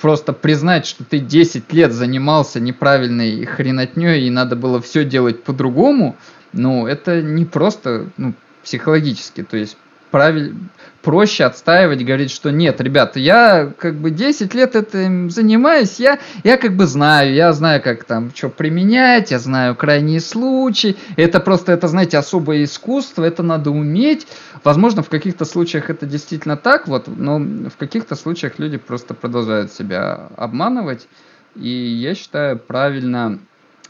[0.00, 6.16] просто признать, что ты 10 лет занимался неправильной хренотней и надо было все делать по-другому,
[6.52, 9.42] ну, это не просто ну, психологически.
[9.42, 9.76] То есть
[10.10, 10.54] правиль...
[11.02, 16.56] проще отстаивать, говорить, что нет, ребята, я как бы 10 лет этим занимаюсь, я, я
[16.56, 20.96] как бы знаю, я знаю, как там что применять, я знаю крайние случаи.
[21.16, 24.26] Это просто, это, знаете, особое искусство, это надо уметь.
[24.64, 29.72] Возможно, в каких-то случаях это действительно так, вот, но в каких-то случаях люди просто продолжают
[29.72, 31.08] себя обманывать.
[31.54, 33.38] И я считаю правильно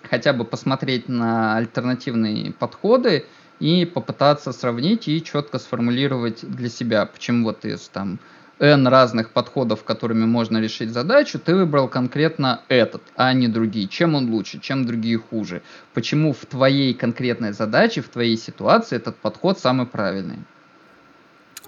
[0.09, 3.27] хотя бы посмотреть на альтернативные подходы,
[3.61, 8.19] и попытаться сравнить и четко сформулировать для себя, почему вот из там
[8.61, 13.87] N разных подходов, которыми можно решить задачу, ты выбрал конкретно этот, а не другие.
[13.87, 15.63] Чем он лучше, чем другие хуже.
[15.95, 20.39] Почему в твоей конкретной задаче, в твоей ситуации этот подход самый правильный.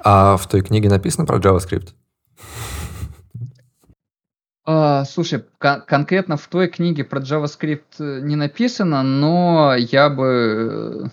[0.03, 1.91] А в той книге написано про JavaScript?
[4.65, 11.05] А, слушай, кон- конкретно в той книге про JavaScript э, не написано, но я бы
[11.05, 11.09] э,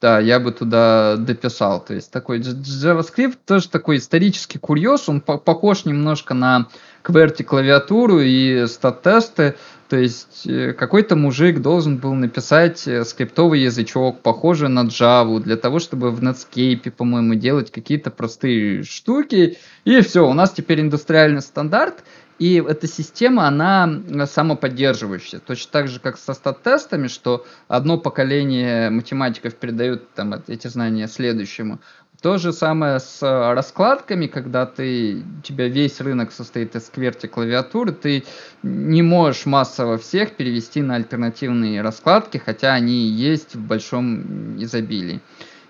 [0.00, 1.84] да, я бы туда дописал.
[1.84, 6.68] То есть такой JavaScript тоже такой исторический курьез, он по похож немножко на
[7.04, 9.56] QWERTY клавиатуру и стат-тесты.
[9.90, 15.56] То есть э, какой-то мужик должен был написать э, скриптовый язычок, похожий на Java, для
[15.56, 19.58] того, чтобы в Netscape, по-моему, делать какие-то простые штуки.
[19.84, 22.04] И все, у нас теперь индустриальный стандарт.
[22.40, 25.40] И эта система, она самоподдерживающая.
[25.40, 31.80] Точно так же, как со стат-тестами, что одно поколение математиков передают там, эти знания следующему.
[32.22, 38.24] То же самое с раскладками, когда ты, тебя весь рынок состоит из кверти клавиатуры, ты
[38.62, 45.20] не можешь массово всех перевести на альтернативные раскладки, хотя они есть в большом изобилии.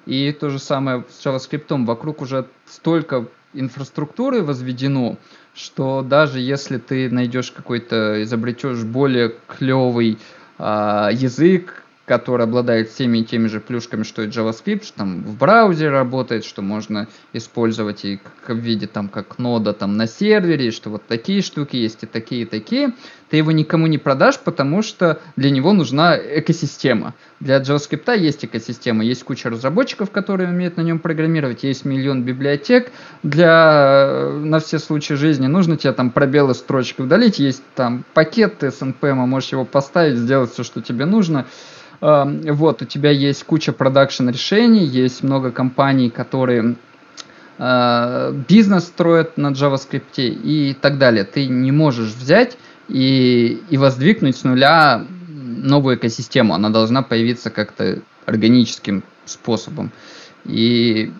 [0.06, 1.84] И то же самое с JavaScript.
[1.84, 5.18] Вокруг уже столько инфраструктуры возведено,
[5.54, 10.18] что даже если ты найдешь какой-то, изобретешь более клевый
[10.58, 15.90] э, язык, который обладает всеми теми же плюшками, что и JavaScript, что там в браузере
[15.90, 21.06] работает, что можно использовать и в виде там как нода там на сервере, что вот
[21.06, 22.94] такие штуки есть и такие, и такие.
[23.28, 27.14] Ты его никому не продашь, потому что для него нужна экосистема.
[27.38, 32.90] Для JavaScript есть экосистема, есть куча разработчиков, которые умеют на нем программировать, есть миллион библиотек
[33.22, 35.46] для на все случаи жизни.
[35.46, 40.18] Нужно тебе там пробелы строчек удалить, есть там пакет, ты с NPM, можешь его поставить,
[40.18, 41.46] сделать все, что тебе нужно.
[42.00, 46.76] Вот, у тебя есть куча продакшн решений, есть много компаний, которые
[47.62, 51.24] а, бизнес строят на JavaScript и так далее.
[51.24, 52.56] Ты не можешь взять
[52.88, 56.54] и, и воздвигнуть с нуля новую экосистему.
[56.54, 59.92] Она должна появиться как-то органическим способом.
[60.46, 61.12] И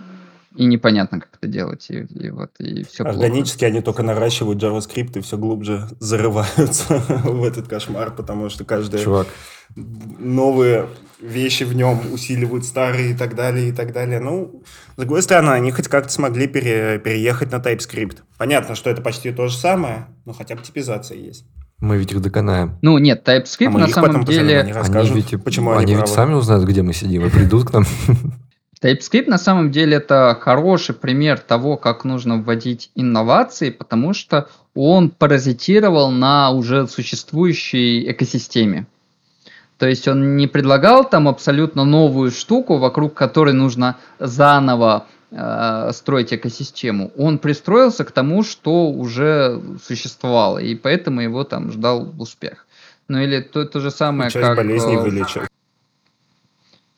[0.56, 3.72] и непонятно, как это делать, и, и вот, и все Органически плохо.
[3.72, 9.28] они только наращивают JavaScript и все глубже зарываются в этот кошмар, потому что каждая Чувак.
[9.76, 10.88] новые
[11.20, 14.18] вещи в нем усиливают старые и так далее, и так далее.
[14.18, 14.62] Ну,
[14.94, 18.18] с другой стороны, они хоть как-то смогли пере, переехать на TypeScript.
[18.36, 21.44] Понятно, что это почти то же самое, но хотя бы типизация есть.
[21.78, 22.76] Мы ведь их доконаем.
[22.82, 24.60] Ну нет, TypeScript а на самом деле...
[24.60, 27.84] Они ведь, почему они, они ведь сами узнают, где мы сидим, и придут к нам.
[28.82, 35.10] TypeScript на самом деле это хороший пример того, как нужно вводить инновации, потому что он
[35.10, 38.86] паразитировал на уже существующей экосистеме.
[39.78, 46.34] То есть он не предлагал там абсолютно новую штуку, вокруг которой нужно заново э, строить
[46.34, 47.12] экосистему.
[47.16, 52.66] Он пристроился к тому, что уже существовало, и поэтому его там ждал успех.
[53.08, 54.56] Ну или то, то же самое, Часть как...
[54.56, 55.42] болезней э, вылечил.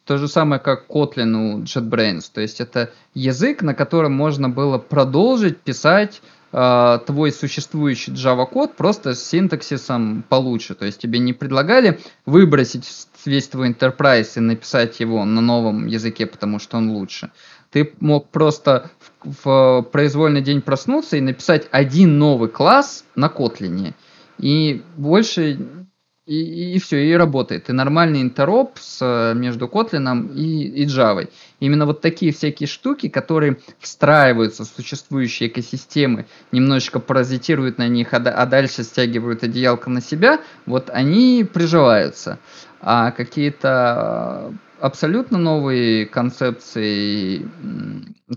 [0.05, 2.31] То же самое, как Kotlin у JetBrains.
[2.33, 6.23] То есть это язык, на котором можно было продолжить писать
[6.53, 10.75] э, твой существующий Java-код просто с синтаксисом получше.
[10.75, 12.89] То есть тебе не предлагали выбросить
[13.25, 17.31] весь твой enterprise и написать его на новом языке, потому что он лучше.
[17.71, 18.91] Ты мог просто
[19.23, 23.95] в, в произвольный день проснуться и написать один новый класс на Kotlin.
[24.39, 25.87] И больше
[26.33, 27.69] и, и, и все, и работает.
[27.69, 31.29] И нормальный интероп с, э, между Kotlin и, и Java.
[31.61, 38.17] Именно вот такие всякие штуки, которые встраиваются в существующие экосистемы, немножечко паразитируют на них, а,
[38.17, 42.39] а дальше стягивают одеялко на себя, вот они приживаются.
[42.81, 47.47] А какие-то абсолютно новые концепции,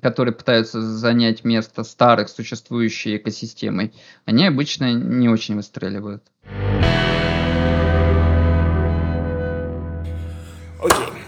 [0.01, 3.93] которые пытаются занять место старых существующей экосистемой,
[4.25, 6.23] они обычно не очень выстреливают.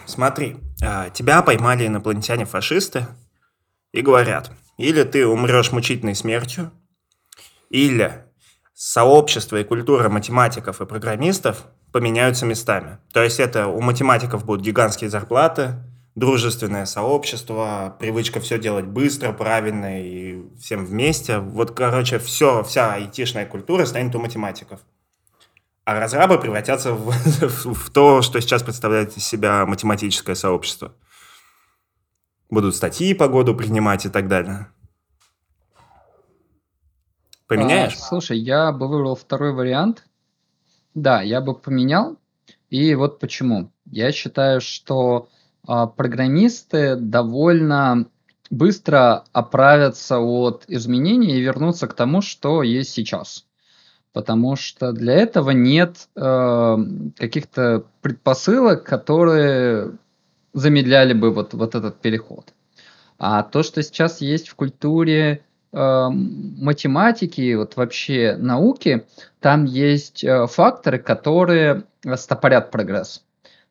[0.08, 3.06] Смотри, а, тебя поймали инопланетяне-фашисты
[3.92, 6.72] и говорят, или ты умрешь мучительной смертью,
[7.70, 8.24] или
[8.74, 13.00] сообщество и культура математиков и программистов поменяются местами.
[13.12, 15.74] То есть это у математиков будут гигантские зарплаты,
[16.16, 21.40] дружественное сообщество, привычка все делать быстро, правильно и всем вместе.
[21.40, 24.80] Вот, короче, все, вся айтишная культура станет у математиков
[25.88, 27.12] а разрабы превратятся в,
[27.74, 30.94] в то, что сейчас представляет из себя математическое сообщество.
[32.50, 34.68] Будут статьи по году принимать и так далее.
[37.48, 37.94] Поменяешь?
[37.96, 40.06] А, слушай, я бы выбрал второй вариант.
[40.94, 42.18] Да, я бы поменял.
[42.70, 43.72] И вот почему.
[43.86, 45.30] Я считаю, что
[45.66, 48.08] а, программисты довольно
[48.50, 53.47] быстро оправятся от изменений и вернутся к тому, что есть сейчас
[54.14, 56.78] потому что для этого нет э,
[57.18, 59.98] каких-то предпосылок, которые
[60.54, 62.54] замедляли бы вот, вот этот переход.
[63.20, 69.06] А то, что сейчас есть в культуре э, математики, вот вообще науки,
[69.40, 71.84] там есть э, факторы, которые
[72.16, 73.24] стопорят прогресс.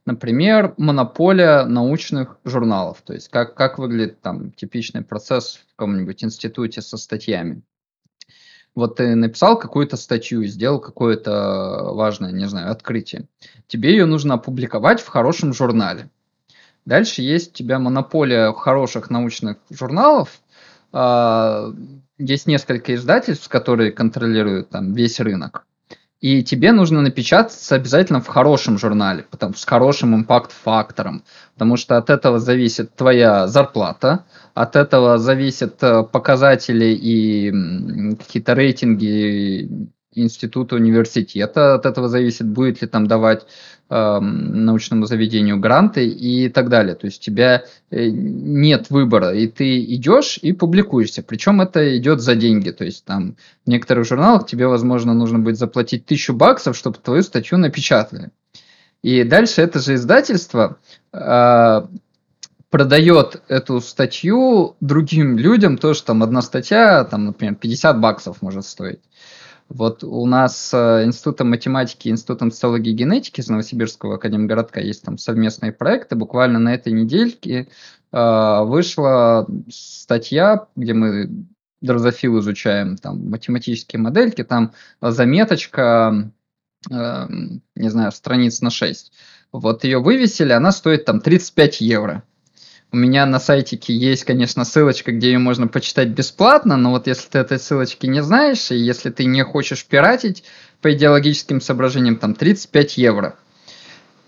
[0.05, 6.81] Например, монополия научных журналов, то есть как, как выглядит там типичный процесс в каком-нибудь институте
[6.81, 7.63] со статьями.
[8.77, 13.27] Вот ты написал какую-то статью, сделал какое-то важное, не знаю, открытие.
[13.67, 16.11] Тебе ее нужно опубликовать в хорошем журнале.
[16.85, 20.41] Дальше есть у тебя монополия хороших научных журналов,
[20.93, 21.73] э,
[22.19, 25.66] есть несколько издательств, которые контролируют там весь рынок.
[26.21, 32.09] И тебе нужно напечататься обязательно в хорошем журнале, потому, с хорошим импакт-фактором, потому что от
[32.09, 41.87] этого зависит твоя зарплата, от этого зависят э, показатели и какие-то рейтинги института, университета, от
[41.87, 43.47] этого зависит, будет ли там давать
[43.89, 46.95] э, научному заведению гранты и так далее.
[46.95, 51.23] То есть у тебя э, нет выбора, и ты идешь и публикуешься.
[51.23, 52.71] Причем это идет за деньги.
[52.71, 57.23] То есть там в некоторых журналах тебе, возможно, нужно будет заплатить тысячу баксов, чтобы твою
[57.23, 58.31] статью напечатали.
[59.03, 60.79] И дальше это же издательство
[61.13, 61.87] э,
[62.71, 68.67] продает эту статью другим людям, то, что там одна статья, там, например, 50 баксов может
[68.67, 69.01] стоить.
[69.69, 74.81] Вот у нас с э, Институтом математики и Институтом социологии и генетики из Новосибирского академгородка
[74.81, 76.15] есть там совместные проекты.
[76.15, 77.69] Буквально на этой недельке
[78.13, 81.47] э, вышла статья, где мы
[81.81, 86.31] дрозофил изучаем, там математические модельки, там заметочка,
[86.89, 87.27] э,
[87.75, 89.13] не знаю, страниц на 6.
[89.53, 92.23] Вот ее вывесили, она стоит там 35 евро.
[92.97, 97.29] У меня на сайтике есть, конечно, ссылочка, где ее можно почитать бесплатно, но вот если
[97.29, 100.45] ты этой ссылочки не знаешь, и если ты не хочешь пиратить
[100.81, 103.37] по идеологическим соображениям, там 35 евро.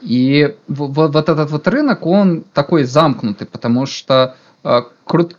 [0.03, 5.39] И вот, вот этот вот рынок, он такой замкнутый, потому что э, крут,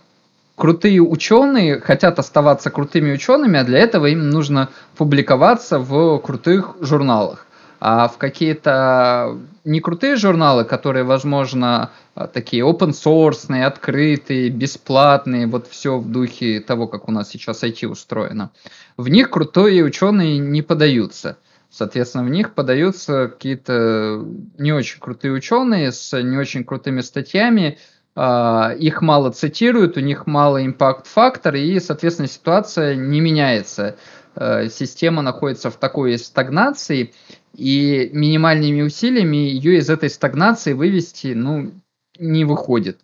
[0.55, 7.45] крутые ученые хотят оставаться крутыми учеными, а для этого им нужно публиковаться в крутых журналах.
[7.79, 15.67] А в какие-то не крутые журналы, которые, возможно, а, такие open source, открытые, бесплатные, вот
[15.67, 18.51] все в духе того, как у нас сейчас IT устроено.
[18.97, 21.37] В них крутые ученые не подаются.
[21.69, 24.25] Соответственно, в них подаются какие-то
[24.57, 27.77] не очень крутые ученые с не очень крутыми статьями,
[28.15, 33.95] а, их мало цитируют, у них мало импакт-фактор, и, соответственно, ситуация не меняется.
[34.39, 37.13] А, система находится в такой стагнации,
[37.53, 41.73] и минимальными усилиями ее из этой стагнации вывести, ну,
[42.17, 43.01] не выходит.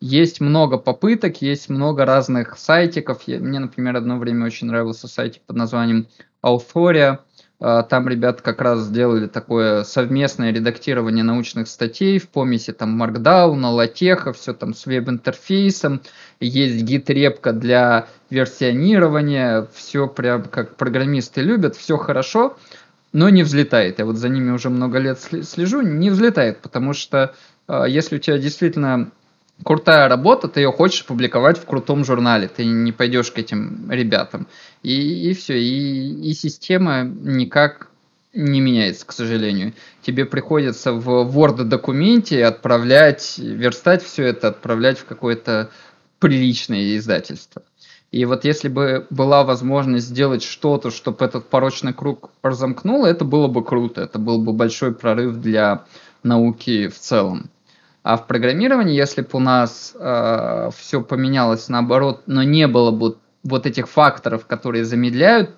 [0.00, 3.28] Есть много попыток, есть много разных сайтиков.
[3.28, 6.08] Мне, например, одно время очень нравился сайтик под названием
[6.44, 7.20] Authoria.
[7.64, 13.64] А, там ребята как раз сделали такое совместное редактирование научных статей в помеси там Markdown,
[13.70, 16.00] латеха, все там с веб-интерфейсом.
[16.40, 19.68] Есть гид-репка для версионирования.
[19.72, 22.56] Все прям как программисты любят, все хорошо
[23.12, 23.98] но не взлетает.
[23.98, 27.34] Я вот за ними уже много лет слежу, не взлетает, потому что
[27.68, 29.10] э, если у тебя действительно
[29.64, 34.46] крутая работа, ты ее хочешь публиковать в крутом журнале, ты не пойдешь к этим ребятам.
[34.82, 37.88] И, и все, и, и система никак
[38.32, 39.74] не меняется, к сожалению.
[40.00, 45.70] Тебе приходится в Word-документе отправлять, верстать все это, отправлять в какое-то
[46.18, 47.62] приличное издательство.
[48.10, 53.48] И вот если бы была возможность сделать что-то, чтобы этот порочный круг разомкнуло, это было
[53.48, 54.02] бы круто.
[54.02, 55.84] Это был бы большой прорыв для
[56.22, 57.50] науки в целом.
[58.02, 63.16] А в программировании, если бы у нас э, все поменялось наоборот, но не было бы
[63.44, 65.50] вот этих факторов, которые замедляют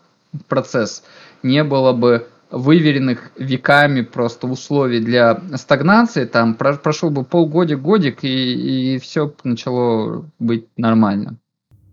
[0.48, 1.04] процесс,
[1.42, 8.98] не было бы выверенных веками просто условий для стагнации, там прошел бы полгодик-годик, и, и
[8.98, 11.38] все начало быть нормально.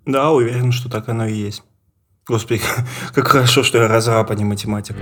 [0.06, 1.64] Да, уверен, что так оно и есть.
[2.28, 2.62] Господи,
[3.16, 4.96] как хорошо, что я разраб, а не математик.